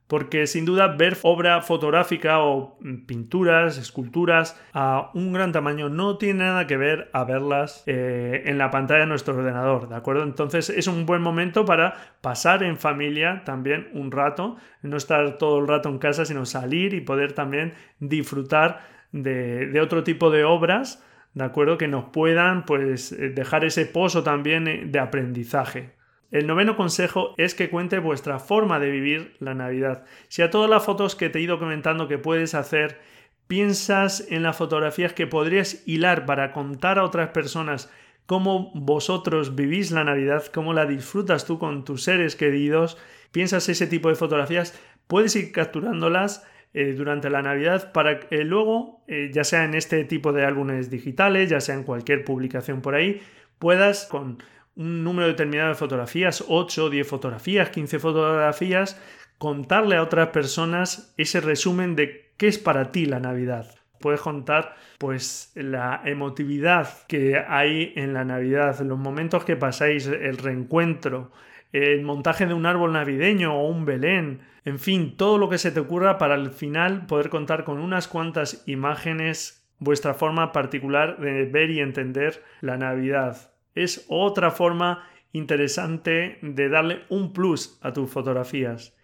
porque 0.08 0.48
sin 0.48 0.66
duda 0.66 0.88
ver 0.88 1.18
obra 1.24 1.62
fotográfica 1.62 2.40
o 2.40 2.80
pinturas, 3.06 3.78
esculturas 3.78 4.60
a 4.74 5.12
un 5.14 5.34
gran 5.34 5.52
tamaño 5.52 5.90
no 5.90 6.18
tiene 6.18 6.46
nada 6.46 6.66
que 6.66 6.78
ver 6.78 7.10
a 7.14 7.26
verlas 7.26 7.84
eh, 7.86 8.44
en 8.46 8.58
la 8.58 8.72
pantalla 8.72 9.02
de 9.02 9.08
nuestro 9.08 9.36
ordenador, 9.36 9.90
¿de 9.90 9.96
acuerdo? 9.96 10.24
Entonces 10.24 10.70
es 10.70 10.88
un 10.88 11.06
buen 11.06 11.22
momento 11.22 11.66
para 11.66 11.96
pasar 12.22 12.64
en 12.64 12.78
familia 12.78 13.44
también 13.46 13.90
un 13.94 14.12
rato, 14.12 14.56
no 14.82 14.96
estar 14.96 15.38
todo 15.38 15.60
el 15.60 15.68
rato 15.68 15.90
en 15.90 16.00
casa, 16.00 16.26
sino 16.26 16.46
salir 16.46 16.94
y 16.94 17.02
poder 17.02 17.34
también 17.34 17.74
disfrutar 18.00 18.82
de, 19.12 19.68
de 19.68 19.82
otro 19.82 20.04
tipo 20.04 20.32
de 20.32 20.46
obras, 20.46 21.04
¿de 21.34 21.44
acuerdo? 21.44 21.78
Que 21.78 21.90
nos 21.90 22.06
puedan 22.06 22.66
pues 22.66 23.16
dejar 23.36 23.66
ese 23.66 23.86
pozo 23.86 24.24
también 24.24 24.92
de 24.92 25.00
aprendizaje. 25.00 25.97
El 26.30 26.46
noveno 26.46 26.76
consejo 26.76 27.34
es 27.38 27.56
que 27.56 27.70
cuente 27.70 28.00
vuestra 28.00 28.40
forma 28.40 28.80
de 28.80 28.92
vivir 28.92 29.36
la 29.40 29.54
Navidad. 29.54 30.06
Si 30.28 30.42
a 30.42 30.50
todas 30.50 30.70
las 30.70 30.84
fotos 30.84 31.16
que 31.16 31.30
te 31.30 31.40
he 31.40 31.42
ido 31.42 31.58
comentando 31.58 32.08
que 32.08 32.18
puedes 32.18 32.54
hacer, 32.54 33.00
piensas 33.48 34.28
en 34.30 34.44
las 34.44 34.58
fotografías 34.58 35.14
que 35.14 35.28
podrías 35.28 35.88
hilar 35.88 36.26
para 36.26 36.52
contar 36.52 37.00
a 37.00 37.06
otras 37.06 37.30
personas 37.30 37.90
cómo 38.26 38.72
vosotros 38.76 39.56
vivís 39.56 39.92
la 39.92 40.04
Navidad, 40.04 40.46
cómo 40.54 40.74
la 40.74 40.86
disfrutas 40.86 41.46
tú 41.46 41.58
con 41.58 41.86
tus 41.86 42.04
seres 42.04 42.36
queridos, 42.36 42.98
piensas 43.32 43.70
ese 43.70 43.88
tipo 43.88 44.10
de 44.10 44.16
fotografías, 44.16 44.78
puedes 45.08 45.34
ir 45.38 45.54
capturándolas 45.54 46.46
eh, 46.74 46.94
durante 46.94 47.30
la 47.30 47.42
Navidad 47.42 47.94
para 47.94 48.20
que 48.20 48.44
luego, 48.44 49.02
eh, 49.08 49.32
ya 49.34 49.46
sea 49.46 49.64
en 49.64 49.74
este 49.76 50.04
tipo 50.04 50.34
de 50.34 50.46
álbumes 50.46 50.90
digitales, 50.90 51.50
ya 51.50 51.62
sea 51.62 51.76
en 51.76 51.84
cualquier 51.84 52.26
publicación 52.26 52.82
por 52.82 52.96
ahí, 52.96 53.22
puedas 53.60 54.06
con 54.06 54.44
un 54.78 55.04
número 55.04 55.28
determinado 55.28 55.70
de 55.70 55.76
fotografías, 55.76 56.46
8, 56.48 56.90
10 56.90 57.08
fotografías, 57.08 57.70
15 57.72 58.00
fotografías, 58.00 59.02
contarle 59.38 59.96
a 59.96 60.04
otras 60.04 60.30
personas 60.30 61.14
ese 61.18 61.42
resumen 61.42 61.96
de 61.96 62.32
qué 62.38 62.48
es 62.48 62.60
para 62.60 62.92
ti 62.92 63.06
la 63.06 63.20
Navidad. 63.20 63.76
Puedes 64.00 64.22
contar 64.22 64.76
pues 65.00 65.52
la 65.56 66.02
emotividad 66.06 66.88
que 67.08 67.38
hay 67.38 67.94
en 67.96 68.14
la 68.14 68.24
Navidad, 68.24 68.80
los 68.82 69.00
momentos 69.00 69.44
que 69.44 69.56
pasáis, 69.56 70.06
el 70.06 70.38
reencuentro, 70.38 71.32
el 71.72 72.04
montaje 72.04 72.46
de 72.46 72.54
un 72.54 72.68
árbol 72.68 72.94
navideño 72.94 73.56
o 73.56 73.68
un 73.68 73.86
Belén, 73.86 74.42
en 74.64 74.80
fin, 74.80 75.18
todo 75.18 75.38
lo 75.38 75.50
que 75.50 75.58
se 75.58 75.72
te 75.72 75.80
ocurra 75.80 76.18
para 76.18 76.36
al 76.36 76.52
final 76.52 77.08
poder 77.08 77.30
contar 77.30 77.64
con 77.64 77.80
unas 77.80 78.08
cuantas 78.08 78.64
imágenes 78.68 79.66
vuestra 79.80 80.14
forma 80.14 80.52
particular 80.52 81.18
de 81.20 81.46
ver 81.46 81.72
y 81.72 81.80
entender 81.80 82.44
la 82.62 82.78
Navidad 82.78 83.52
es 83.84 84.06
otra 84.10 84.52
forma 84.52 85.08
interesante 85.34 86.40
de 86.42 86.70
darle 86.70 87.02
un 87.10 87.34
plus 87.34 87.80
a 87.82 87.94
tus 87.94 88.10
fotografías. 88.10 88.96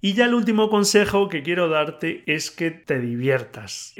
Y 0.00 0.12
ya 0.12 0.26
el 0.26 0.34
último 0.34 0.68
consejo 0.68 1.28
que 1.28 1.42
quiero 1.42 1.68
darte 1.68 2.22
es 2.26 2.50
que 2.50 2.70
te 2.70 3.00
diviertas. 3.00 3.94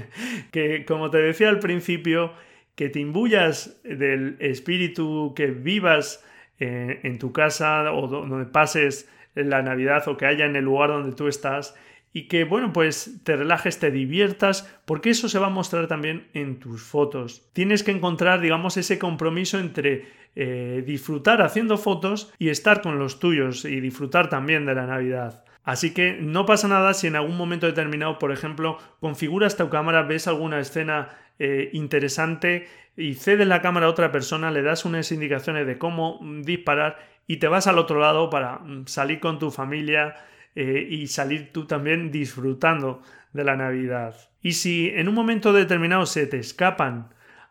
que 0.52 0.84
como 0.84 1.10
te 1.10 1.18
decía 1.18 1.48
al 1.48 1.58
principio, 1.58 2.32
que 2.76 2.88
te 2.88 3.00
imbuyas 3.00 3.80
del 3.82 4.36
espíritu, 4.38 5.32
que 5.34 5.46
vivas 5.48 6.24
eh, 6.60 7.00
en 7.02 7.18
tu 7.18 7.32
casa 7.32 7.92
o 7.92 8.06
donde 8.06 8.46
pases 8.46 9.10
la 9.34 9.62
Navidad 9.62 10.06
o 10.06 10.16
que 10.16 10.26
haya 10.26 10.46
en 10.46 10.56
el 10.56 10.64
lugar 10.64 10.90
donde 10.90 11.14
tú 11.16 11.28
estás 11.28 11.76
y 12.12 12.28
que, 12.28 12.44
bueno, 12.44 12.72
pues 12.72 13.20
te 13.24 13.36
relajes, 13.36 13.78
te 13.78 13.90
diviertas, 13.90 14.74
porque 14.84 15.10
eso 15.10 15.28
se 15.28 15.38
va 15.38 15.48
a 15.48 15.50
mostrar 15.50 15.86
también 15.86 16.28
en 16.34 16.58
tus 16.58 16.82
fotos. 16.82 17.48
Tienes 17.52 17.82
que 17.82 17.90
encontrar, 17.90 18.40
digamos, 18.40 18.76
ese 18.76 18.98
compromiso 18.98 19.58
entre 19.58 20.06
eh, 20.34 20.82
disfrutar 20.86 21.42
haciendo 21.42 21.76
fotos 21.76 22.32
y 22.38 22.48
estar 22.48 22.80
con 22.80 22.98
los 22.98 23.18
tuyos 23.18 23.64
y 23.64 23.80
disfrutar 23.80 24.28
también 24.28 24.66
de 24.66 24.74
la 24.74 24.86
Navidad. 24.86 25.44
Así 25.64 25.92
que 25.92 26.16
no 26.18 26.46
pasa 26.46 26.66
nada 26.66 26.94
si 26.94 27.08
en 27.08 27.16
algún 27.16 27.36
momento 27.36 27.66
determinado, 27.66 28.18
por 28.18 28.32
ejemplo, 28.32 28.78
configuras 29.00 29.56
tu 29.56 29.68
cámara, 29.68 30.02
ves 30.02 30.26
alguna 30.26 30.60
escena 30.60 31.10
eh, 31.38 31.68
interesante 31.74 32.68
y 32.96 33.14
cedes 33.14 33.46
la 33.46 33.60
cámara 33.60 33.86
a 33.86 33.90
otra 33.90 34.10
persona, 34.10 34.50
le 34.50 34.62
das 34.62 34.84
unas 34.84 35.12
indicaciones 35.12 35.66
de 35.66 35.76
cómo 35.76 36.20
disparar 36.42 36.98
y 37.26 37.36
te 37.36 37.48
vas 37.48 37.66
al 37.66 37.78
otro 37.78 38.00
lado 38.00 38.30
para 38.30 38.60
mm, 38.60 38.86
salir 38.86 39.20
con 39.20 39.38
tu 39.38 39.50
familia, 39.50 40.16
eh, 40.54 40.86
y 40.88 41.06
salir 41.06 41.52
tú 41.52 41.66
también 41.66 42.10
disfrutando 42.10 43.02
de 43.32 43.44
la 43.44 43.56
Navidad. 43.56 44.16
Y 44.42 44.52
si 44.52 44.88
en 44.88 45.08
un 45.08 45.14
momento 45.14 45.52
determinado 45.52 46.06
se 46.06 46.26
te 46.26 46.38
escapan 46.38 47.08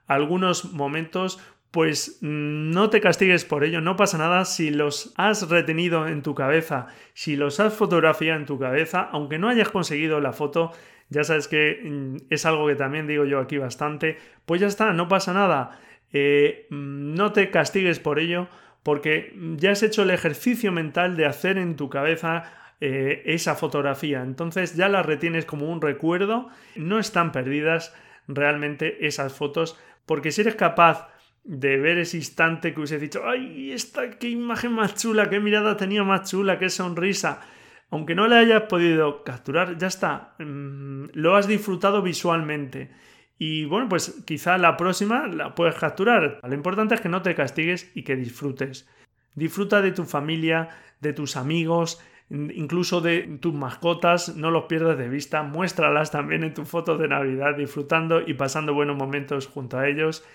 algunos 0.07 0.73
momentos, 0.73 1.39
pues 1.71 2.19
no 2.21 2.89
te 2.89 3.01
castigues 3.01 3.45
por 3.45 3.63
ello, 3.63 3.81
no 3.81 3.95
pasa 3.97 4.17
nada 4.17 4.45
si 4.45 4.71
los 4.71 5.13
has 5.17 5.49
retenido 5.49 6.07
en 6.07 6.23
tu 6.23 6.33
cabeza, 6.33 6.87
si 7.13 7.35
los 7.35 7.59
has 7.59 7.73
fotografiado 7.73 8.39
en 8.39 8.45
tu 8.45 8.57
cabeza, 8.57 9.01
aunque 9.11 9.37
no 9.37 9.49
hayas 9.49 9.69
conseguido 9.69 10.21
la 10.21 10.33
foto, 10.33 10.71
ya 11.09 11.23
sabes 11.23 11.47
que 11.47 11.81
mm, 11.83 12.15
es 12.29 12.45
algo 12.45 12.67
que 12.67 12.75
también 12.75 13.07
digo 13.07 13.25
yo 13.25 13.39
aquí 13.39 13.57
bastante, 13.57 14.17
pues 14.45 14.61
ya 14.61 14.67
está, 14.67 14.93
no 14.93 15.07
pasa 15.07 15.33
nada, 15.33 15.79
eh, 16.13 16.67
no 16.69 17.33
te 17.33 17.51
castigues 17.51 17.99
por 17.99 18.19
ello, 18.19 18.47
porque 18.83 19.35
ya 19.57 19.71
has 19.71 19.83
hecho 19.83 20.03
el 20.03 20.11
ejercicio 20.11 20.71
mental 20.71 21.17
de 21.17 21.25
hacer 21.25 21.57
en 21.57 21.75
tu 21.75 21.89
cabeza 21.89 22.45
eh, 22.79 23.23
esa 23.25 23.55
fotografía. 23.55 24.21
Entonces 24.21 24.75
ya 24.75 24.89
la 24.89 25.03
retienes 25.03 25.45
como 25.45 25.71
un 25.71 25.81
recuerdo, 25.81 26.49
no 26.75 26.99
están 26.99 27.31
perdidas 27.31 27.93
realmente 28.27 29.07
esas 29.07 29.33
fotos, 29.33 29.79
porque 30.05 30.31
si 30.31 30.41
eres 30.41 30.55
capaz 30.55 31.07
de 31.43 31.77
ver 31.77 31.97
ese 31.97 32.17
instante 32.17 32.73
que 32.73 32.79
hubiese 32.79 32.99
dicho, 32.99 33.21
ay, 33.25 33.71
esta 33.71 34.11
qué 34.19 34.29
imagen 34.29 34.73
más 34.73 34.95
chula, 34.95 35.29
qué 35.29 35.39
mirada 35.39 35.77
tenía 35.77 36.03
más 36.03 36.29
chula, 36.29 36.59
qué 36.59 36.69
sonrisa, 36.69 37.41
aunque 37.89 38.15
no 38.15 38.27
la 38.27 38.39
hayas 38.39 38.63
podido 38.63 39.23
capturar, 39.23 39.77
ya 39.77 39.87
está, 39.87 40.35
mm, 40.39 41.05
lo 41.13 41.35
has 41.35 41.47
disfrutado 41.47 42.01
visualmente. 42.01 42.91
Y 43.39 43.65
bueno, 43.65 43.87
pues 43.87 44.23
quizá 44.25 44.57
la 44.57 44.77
próxima 44.77 45.27
la 45.27 45.55
puedes 45.55 45.75
capturar. 45.75 46.39
Lo 46.43 46.53
importante 46.53 46.95
es 46.95 47.01
que 47.01 47.09
no 47.09 47.21
te 47.21 47.35
castigues 47.35 47.91
y 47.95 48.03
que 48.03 48.15
disfrutes. 48.15 48.89
Disfruta 49.35 49.81
de 49.81 49.91
tu 49.91 50.05
familia, 50.05 50.69
de 50.99 51.13
tus 51.13 51.37
amigos, 51.37 52.01
incluso 52.29 53.01
de 53.01 53.37
tus 53.39 53.53
mascotas, 53.53 54.35
no 54.35 54.51
los 54.51 54.65
pierdas 54.65 54.97
de 54.97 55.07
vista, 55.07 55.43
muéstralas 55.43 56.11
también 56.11 56.43
en 56.43 56.53
tus 56.53 56.67
fotos 56.67 56.99
de 56.99 57.07
Navidad, 57.07 57.55
disfrutando 57.55 58.21
y 58.25 58.33
pasando 58.33 58.73
buenos 58.73 58.97
momentos 58.97 59.47
junto 59.47 59.77
a 59.77 59.87
ellos, 59.87 60.25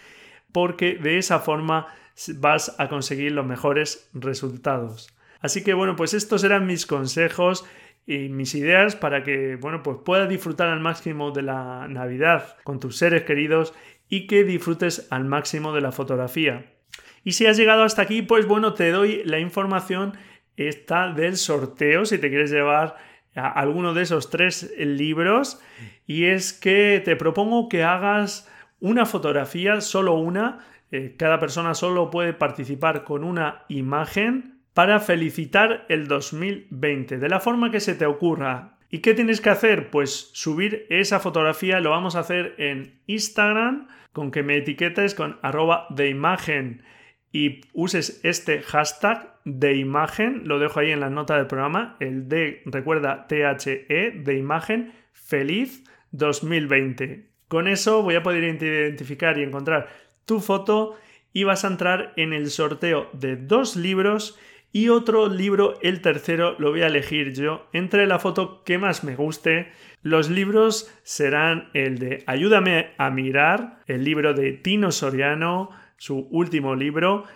porque 0.53 0.95
de 0.95 1.19
esa 1.19 1.39
forma 1.39 1.89
vas 2.37 2.77
a 2.79 2.89
conseguir 2.89 3.33
los 3.33 3.47
mejores 3.47 4.11
resultados. 4.15 5.15
Así 5.41 5.65
que 5.65 5.75
bueno, 5.75 5.97
pues 5.97 6.15
estos 6.15 6.45
eran 6.45 6.67
mis 6.67 6.87
consejos 6.87 7.65
y 8.07 8.29
mis 8.29 8.55
ideas 8.55 8.97
para 8.97 9.23
que 9.23 9.57
bueno, 9.57 9.83
pues 9.83 9.99
puedas 10.05 10.29
disfrutar 10.29 10.69
al 10.69 10.81
máximo 10.81 11.31
de 11.31 11.43
la 11.43 11.89
Navidad 11.89 12.57
con 12.65 12.81
tus 12.81 12.97
seres 12.97 13.23
queridos 13.23 13.75
y 14.09 14.27
que 14.27 14.45
disfrutes 14.45 15.09
al 15.11 15.25
máximo 15.25 15.75
de 15.75 15.81
la 15.81 15.93
fotografía. 15.93 16.67
Y 17.25 17.33
si 17.33 17.47
has 17.47 17.57
llegado 17.57 17.85
hasta 17.85 18.03
aquí, 18.03 18.23
pues 18.23 18.47
bueno, 18.47 18.75
te 18.75 18.91
doy 18.91 19.23
la 19.25 19.39
información 19.39 20.15
esta 20.69 21.13
del 21.13 21.37
sorteo 21.37 22.05
si 22.05 22.19
te 22.19 22.29
quieres 22.29 22.51
llevar 22.51 22.97
alguno 23.35 23.95
de 23.95 24.03
esos 24.03 24.31
tres 24.31 24.73
libros. 24.79 25.61
Y 26.07 26.25
es 26.25 26.53
que 26.53 27.01
te 27.05 27.17
propongo 27.17 27.69
que 27.69 27.83
hagas 27.83 28.51
una 28.81 29.07
fotografía, 29.07 29.81
solo 29.81 30.15
una, 30.15 30.59
eh, 30.91 31.15
cada 31.17 31.39
persona 31.39 31.75
solo 31.75 32.11
puede 32.11 32.33
participar 32.35 33.05
con 33.05 33.25
una 33.25 33.65
imagen 33.69 34.61
para 34.75 35.01
felicitar 35.01 35.87
el 35.89 36.09
2020, 36.09 37.19
de 37.19 37.29
la 37.29 37.41
forma 37.41 37.71
que 37.71 37.81
se 37.81 37.95
te 37.95 38.07
ocurra. 38.07 38.79
¿Y 38.91 38.99
qué 38.99 39.15
tienes 39.15 39.41
que 39.41 39.51
hacer? 39.51 39.91
Pues 39.91 40.31
subir 40.35 40.87
esa 40.91 41.19
fotografía, 41.19 41.81
lo 41.81 41.91
vamos 41.91 42.17
a 42.17 42.21
hacer 42.21 42.55
en 42.59 43.01
Instagram, 43.07 43.89
con 44.13 44.31
que 44.31 44.43
me 44.43 44.59
etiquetes 44.59 45.15
con 45.15 45.39
arroba 45.43 45.87
de 45.91 46.09
imagen 46.09 46.83
y 47.33 47.63
uses 47.73 48.21
este 48.23 48.61
hashtag 48.61 49.35
de 49.45 49.77
imagen, 49.77 50.43
lo 50.47 50.59
dejo 50.59 50.81
ahí 50.81 50.91
en 50.91 51.01
la 51.01 51.11
nota 51.11 51.37
del 51.37 51.47
programa, 51.47 51.97
el 51.99 52.29
de, 52.29 52.63
recuerda, 52.67 53.27
THE, 53.27 54.13
de 54.23 54.37
imagen, 54.37 54.93
feliz 55.13 55.83
2020. 56.13 57.27
Con 57.49 57.69
eso 57.69 58.03
voy 58.03 58.15
a 58.15 58.23
poder 58.23 58.45
identificar 58.45 59.39
y 59.39 59.43
encontrar 59.43 59.89
tu 60.27 60.41
foto 60.41 60.97
y 61.33 61.45
vas 61.45 61.65
a 61.65 61.69
entrar 61.69 62.13
en 62.17 62.33
el 62.33 62.51
sorteo 62.51 63.09
de 63.13 63.37
dos 63.37 63.77
libros 63.77 64.39
Y 64.75 64.89
otro 64.89 65.29
libro, 65.29 65.79
el 65.83 66.01
tercero, 66.01 66.57
lo 66.59 66.71
voy 66.71 66.81
a 66.81 66.87
elegir 66.87 67.35
yo 67.35 67.69
entre 67.75 68.07
la 68.07 68.19
foto 68.19 68.65
que 68.65 68.79
más 68.79 69.05
me 69.05 69.17
guste. 69.17 69.71
Los 70.03 70.31
libros 70.31 70.91
serán 71.03 71.69
el 71.75 71.99
de 71.99 72.25
Ayúdame 72.27 72.93
a 72.97 73.11
mirar, 73.11 73.83
el 73.87 74.03
libro 74.03 74.33
de 74.33 74.53
Tino 74.53 74.91
Soriano, 74.91 75.69
su 76.03 76.27
último 76.33 76.75
libro. 76.75 77.27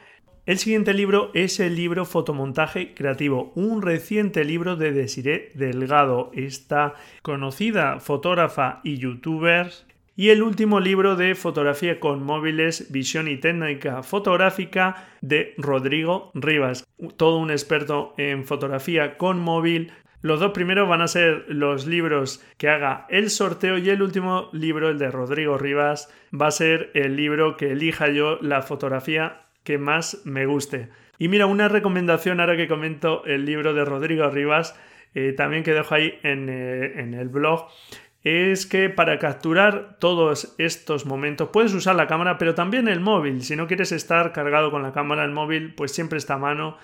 El 0.45 0.59
siguiente 0.59 0.93
libro 0.93 1.31
es 1.35 1.61
el 1.61 1.77
libro 1.77 2.05
Fotomontaje 2.05 2.95
Creativo, 2.95 3.53
un 3.55 3.81
reciente 3.81 4.45
libro 4.45 4.75
de 4.75 4.91
Desiree 4.91 5.53
Delgado, 5.55 6.33
esta 6.35 6.95
conocida 7.23 8.01
fotógrafa 8.01 8.81
y 8.83 8.97
youtuber 8.99 9.71
y 10.17 10.31
el 10.31 10.43
último 10.43 10.81
libro 10.81 11.14
de 11.14 11.37
fotografía 11.37 12.01
con 12.01 12.25
móviles, 12.25 12.91
visión 12.91 13.29
y 13.29 13.37
técnica 13.37 14.03
fotográfica 14.03 15.11
de 15.21 15.55
Rodrigo 15.59 16.33
Rivas, 16.35 16.89
todo 17.17 17.39
un 17.39 17.53
experto 17.53 18.14
en 18.17 18.45
fotografía 18.45 19.17
con 19.17 19.39
móvil. 19.39 19.93
Los 20.23 20.41
dos 20.41 20.53
primeros 20.53 20.89
van 20.89 21.03
a 21.03 21.09
ser 21.09 21.45
los 21.49 21.87
libros 21.87 22.45
que 22.59 22.69
haga 22.69 23.07
el 23.11 23.31
sorteo 23.31 23.79
y 23.79 23.91
el 23.91 24.03
último 24.03 24.49
libro, 24.53 24.89
el 24.89 24.99
de 24.99 25.11
Rodrigo 25.11 25.59
Rivas, 25.59 26.12
va 26.33 26.49
a 26.49 26.51
ser 26.51 26.91
el 26.95 27.17
libro 27.17 27.57
que 27.57 27.73
elija 27.73 28.09
yo 28.09 28.39
la 28.41 28.62
fotografía 28.62 29.43
que 29.62 29.79
más 29.79 30.23
me 30.25 30.47
guste. 30.47 30.89
Y 31.19 31.29
mira, 31.29 31.47
una 31.47 31.69
recomendación 31.69 32.41
ahora 32.41 32.57
que 32.57 32.69
comento 32.69 33.25
el 33.25 33.45
libro 33.45 33.75
de 33.75 33.85
Rodrigo 33.85 34.29
Rivas, 34.31 34.79
eh, 35.14 35.33
también 35.33 35.62
que 35.62 35.73
dejo 35.73 35.95
ahí 35.95 36.19
en, 36.23 36.49
eh, 36.49 37.01
en 37.01 37.14
el 37.14 37.29
blog, 37.29 37.69
es 38.23 38.67
que 38.67 38.91
para 38.91 39.21
capturar 39.21 39.99
todos 40.01 40.57
estos 40.59 41.07
momentos 41.07 41.51
puedes 41.53 41.73
usar 41.75 41.95
la 41.95 42.09
cámara, 42.09 42.39
pero 42.39 42.57
también 42.57 42.89
el 42.89 42.99
móvil. 42.99 43.43
Si 43.43 43.55
no 43.55 43.69
quieres 43.69 43.93
estar 43.93 44.33
cargado 44.33 44.73
con 44.73 44.83
la 44.83 44.93
cámara, 44.93 45.25
el 45.25 45.31
móvil 45.31 45.75
pues 45.75 45.93
siempre 45.93 46.19
está 46.19 46.35
a 46.35 46.39
mano. 46.39 46.77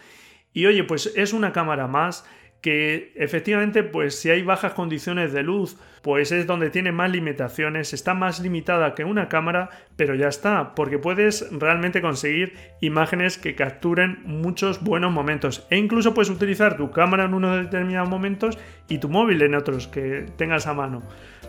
Y 0.53 0.67
oye, 0.67 0.85
pues 0.85 1.13
es 1.17 1.33
una 1.33 1.53
cámara 1.53 1.89
más 1.89 2.25
que 2.63 3.13
efectivamente 3.17 3.83
pues 3.83 4.19
si 4.19 4.31
hay 4.31 4.43
bajas 4.43 4.73
condiciones 4.73 5.33
de 5.33 5.43
luz 5.43 5.77
pues 6.01 6.33
es 6.33 6.47
donde 6.47 6.71
tiene 6.71 6.91
más 6.91 7.11
limitaciones, 7.11 7.93
está 7.93 8.15
más 8.15 8.41
limitada 8.41 8.95
que 8.95 9.05
una 9.05 9.29
cámara, 9.29 9.71
pero 9.97 10.15
ya 10.15 10.29
está, 10.29 10.75
porque 10.75 10.99
puedes 10.99 11.47
realmente 11.53 12.01
conseguir 12.01 12.55
imágenes 12.81 13.37
que 13.37 13.55
capturen 13.55 14.21
muchos 14.25 14.83
buenos 14.83 15.13
momentos 15.13 15.67
e 15.71 15.77
incluso 15.77 16.15
puedes 16.15 16.31
utilizar 16.31 16.77
tu 16.77 16.91
cámara 16.91 17.25
en 17.25 17.35
unos 17.35 17.57
determinados 17.63 18.09
momentos 18.09 18.59
y 18.89 18.99
tu 18.99 19.09
móvil 19.09 19.43
en 19.43 19.55
otros 19.55 19.87
que 19.89 20.27
tengas 20.37 20.67
a 20.67 20.75
mano. 20.75 21.03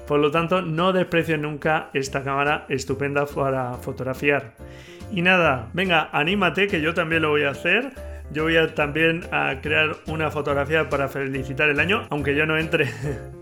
Por 0.08 0.20
lo 0.20 0.32
tanto, 0.32 0.62
no 0.62 0.94
desprecies 0.94 1.40
nunca 1.40 1.90
esta 1.94 2.24
cámara 2.24 2.66
estupenda 2.70 3.26
para 3.26 3.74
fotografiar. 3.76 4.54
Y 5.12 5.22
nada, 5.22 5.70
venga, 5.74 6.10
anímate 6.12 6.68
que 6.68 6.82
yo 6.82 6.94
también 6.94 7.22
lo 7.22 7.30
voy 7.30 7.44
a 7.44 7.52
hacer 7.52 8.13
yo 8.34 8.44
voy 8.44 8.58
a 8.58 8.74
también 8.74 9.24
a 9.32 9.62
crear 9.62 9.96
una 10.08 10.32
fotografía 10.32 10.90
para 10.90 11.08
felicitar 11.08 11.70
el 11.70 11.80
año, 11.80 12.08
aunque 12.10 12.36
yo 12.36 12.46
no 12.46 12.58
entre 12.58 12.90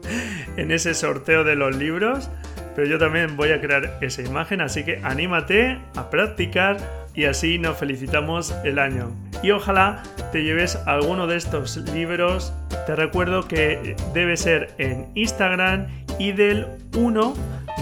en 0.58 0.72
ese 0.72 0.94
sorteo 0.94 1.44
de 1.44 1.56
los 1.56 1.76
libros, 1.76 2.30
pero 2.76 2.88
yo 2.88 3.00
también 3.00 3.38
voy 3.38 3.52
a 3.52 3.62
crear 3.62 3.98
esa 4.02 4.22
imagen, 4.22 4.62
así 4.62 4.84
que 4.84 5.00
anímate 5.04 5.80
a 5.96 6.10
practicar 6.10 6.78
y 7.14 7.26
así 7.26 7.58
nos 7.58 7.78
felicitamos 7.78 8.54
el 8.64 8.80
año. 8.80 9.12
Y 9.44 9.52
ojalá 9.52 10.04
te 10.32 10.44
lleves 10.44 10.76
alguno 10.86 11.28
de 11.28 11.38
estos 11.38 11.78
libros. 11.78 12.54
Te 12.86 12.96
recuerdo 12.96 13.48
que 13.48 13.96
debe 14.14 14.38
ser 14.38 14.74
en 14.78 15.08
Instagram 15.16 15.88
y 16.20 16.32
del 16.32 16.68
1 16.96 17.34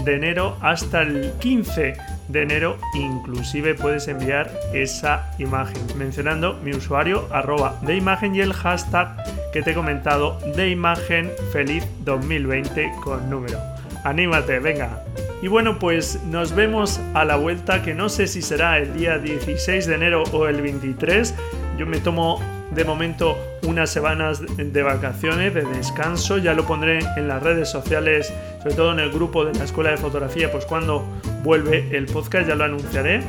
de 0.04 0.14
enero 0.14 0.56
hasta 0.62 1.02
el 1.02 1.32
15 1.40 1.96
de 2.32 2.42
enero 2.42 2.78
inclusive 2.94 3.74
puedes 3.74 4.08
enviar 4.08 4.50
esa 4.72 5.32
imagen 5.38 5.82
mencionando 5.96 6.54
mi 6.62 6.72
usuario 6.72 7.26
arroba 7.30 7.78
de 7.82 7.96
imagen 7.96 8.34
y 8.34 8.40
el 8.40 8.52
hashtag 8.52 9.16
que 9.52 9.62
te 9.62 9.72
he 9.72 9.74
comentado 9.74 10.38
de 10.56 10.70
imagen 10.70 11.30
feliz 11.52 11.84
2020 12.04 12.92
con 13.02 13.28
número. 13.28 13.58
Anímate, 14.04 14.58
venga. 14.60 15.04
Y 15.42 15.48
bueno, 15.48 15.78
pues 15.78 16.22
nos 16.24 16.54
vemos 16.54 17.00
a 17.14 17.24
la 17.24 17.36
vuelta 17.36 17.82
que 17.82 17.94
no 17.94 18.08
sé 18.08 18.26
si 18.26 18.42
será 18.42 18.78
el 18.78 18.94
día 18.94 19.18
16 19.18 19.86
de 19.86 19.94
enero 19.94 20.24
o 20.32 20.46
el 20.46 20.60
23. 20.60 21.34
Yo 21.78 21.86
me 21.86 21.98
tomo 21.98 22.40
de 22.70 22.84
momento 22.84 23.36
unas 23.62 23.90
semanas 23.90 24.42
de 24.56 24.82
vacaciones, 24.82 25.54
de 25.54 25.62
descanso. 25.62 26.38
Ya 26.38 26.54
lo 26.54 26.66
pondré 26.66 27.00
en 27.16 27.28
las 27.28 27.42
redes 27.42 27.68
sociales, 27.68 28.32
sobre 28.62 28.74
todo 28.74 28.92
en 28.92 29.00
el 29.00 29.10
grupo 29.10 29.44
de 29.44 29.54
la 29.54 29.64
Escuela 29.64 29.90
de 29.90 29.96
Fotografía, 29.96 30.50
pues 30.52 30.66
cuando 30.66 31.04
vuelve 31.42 31.96
el 31.96 32.06
podcast 32.06 32.46
ya 32.46 32.54
lo 32.54 32.64
anunciaré. 32.64 33.22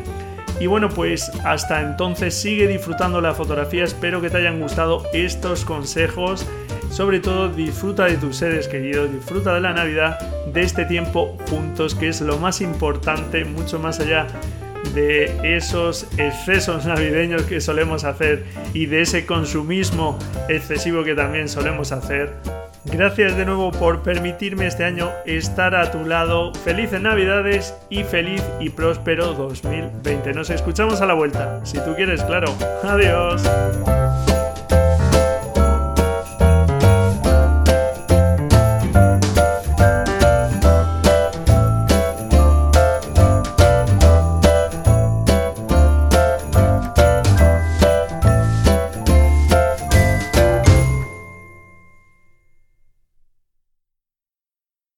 Y 0.59 0.67
bueno, 0.67 0.89
pues 0.89 1.31
hasta 1.43 1.81
entonces 1.81 2.35
sigue 2.35 2.67
disfrutando 2.67 3.19
la 3.19 3.33
fotografía. 3.33 3.83
Espero 3.83 4.21
que 4.21 4.29
te 4.29 4.37
hayan 4.37 4.59
gustado 4.59 5.03
estos 5.11 5.65
consejos. 5.65 6.45
Sobre 6.91 7.19
todo 7.19 7.49
disfruta 7.49 8.05
de 8.05 8.17
tus 8.17 8.35
seres 8.35 8.67
queridos, 8.67 9.11
disfruta 9.11 9.55
de 9.55 9.61
la 9.61 9.73
Navidad, 9.73 10.19
de 10.53 10.61
este 10.61 10.85
tiempo 10.85 11.37
juntos, 11.49 11.95
que 11.95 12.09
es 12.09 12.21
lo 12.21 12.37
más 12.37 12.61
importante, 12.61 13.45
mucho 13.45 13.79
más 13.79 13.99
allá 14.01 14.27
de 14.93 15.55
esos 15.55 16.05
excesos 16.17 16.85
navideños 16.85 17.43
que 17.43 17.61
solemos 17.61 18.03
hacer 18.03 18.45
y 18.73 18.87
de 18.87 19.01
ese 19.01 19.25
consumismo 19.25 20.19
excesivo 20.49 21.03
que 21.03 21.15
también 21.15 21.47
solemos 21.47 21.91
hacer. 21.91 22.33
Gracias 22.85 23.37
de 23.37 23.45
nuevo 23.45 23.71
por 23.71 24.01
permitirme 24.01 24.65
este 24.65 24.83
año 24.83 25.11
estar 25.25 25.75
a 25.75 25.91
tu 25.91 26.05
lado. 26.05 26.51
Felices 26.53 26.99
Navidades 26.99 27.75
y 27.89 28.03
feliz 28.03 28.43
y 28.59 28.69
próspero 28.69 29.33
2020. 29.33 30.33
Nos 30.33 30.49
escuchamos 30.49 30.99
a 31.01 31.05
la 31.05 31.13
vuelta, 31.13 31.63
si 31.63 31.77
tú 31.79 31.93
quieres, 31.95 32.23
claro. 32.23 32.53
Adiós. 32.83 33.43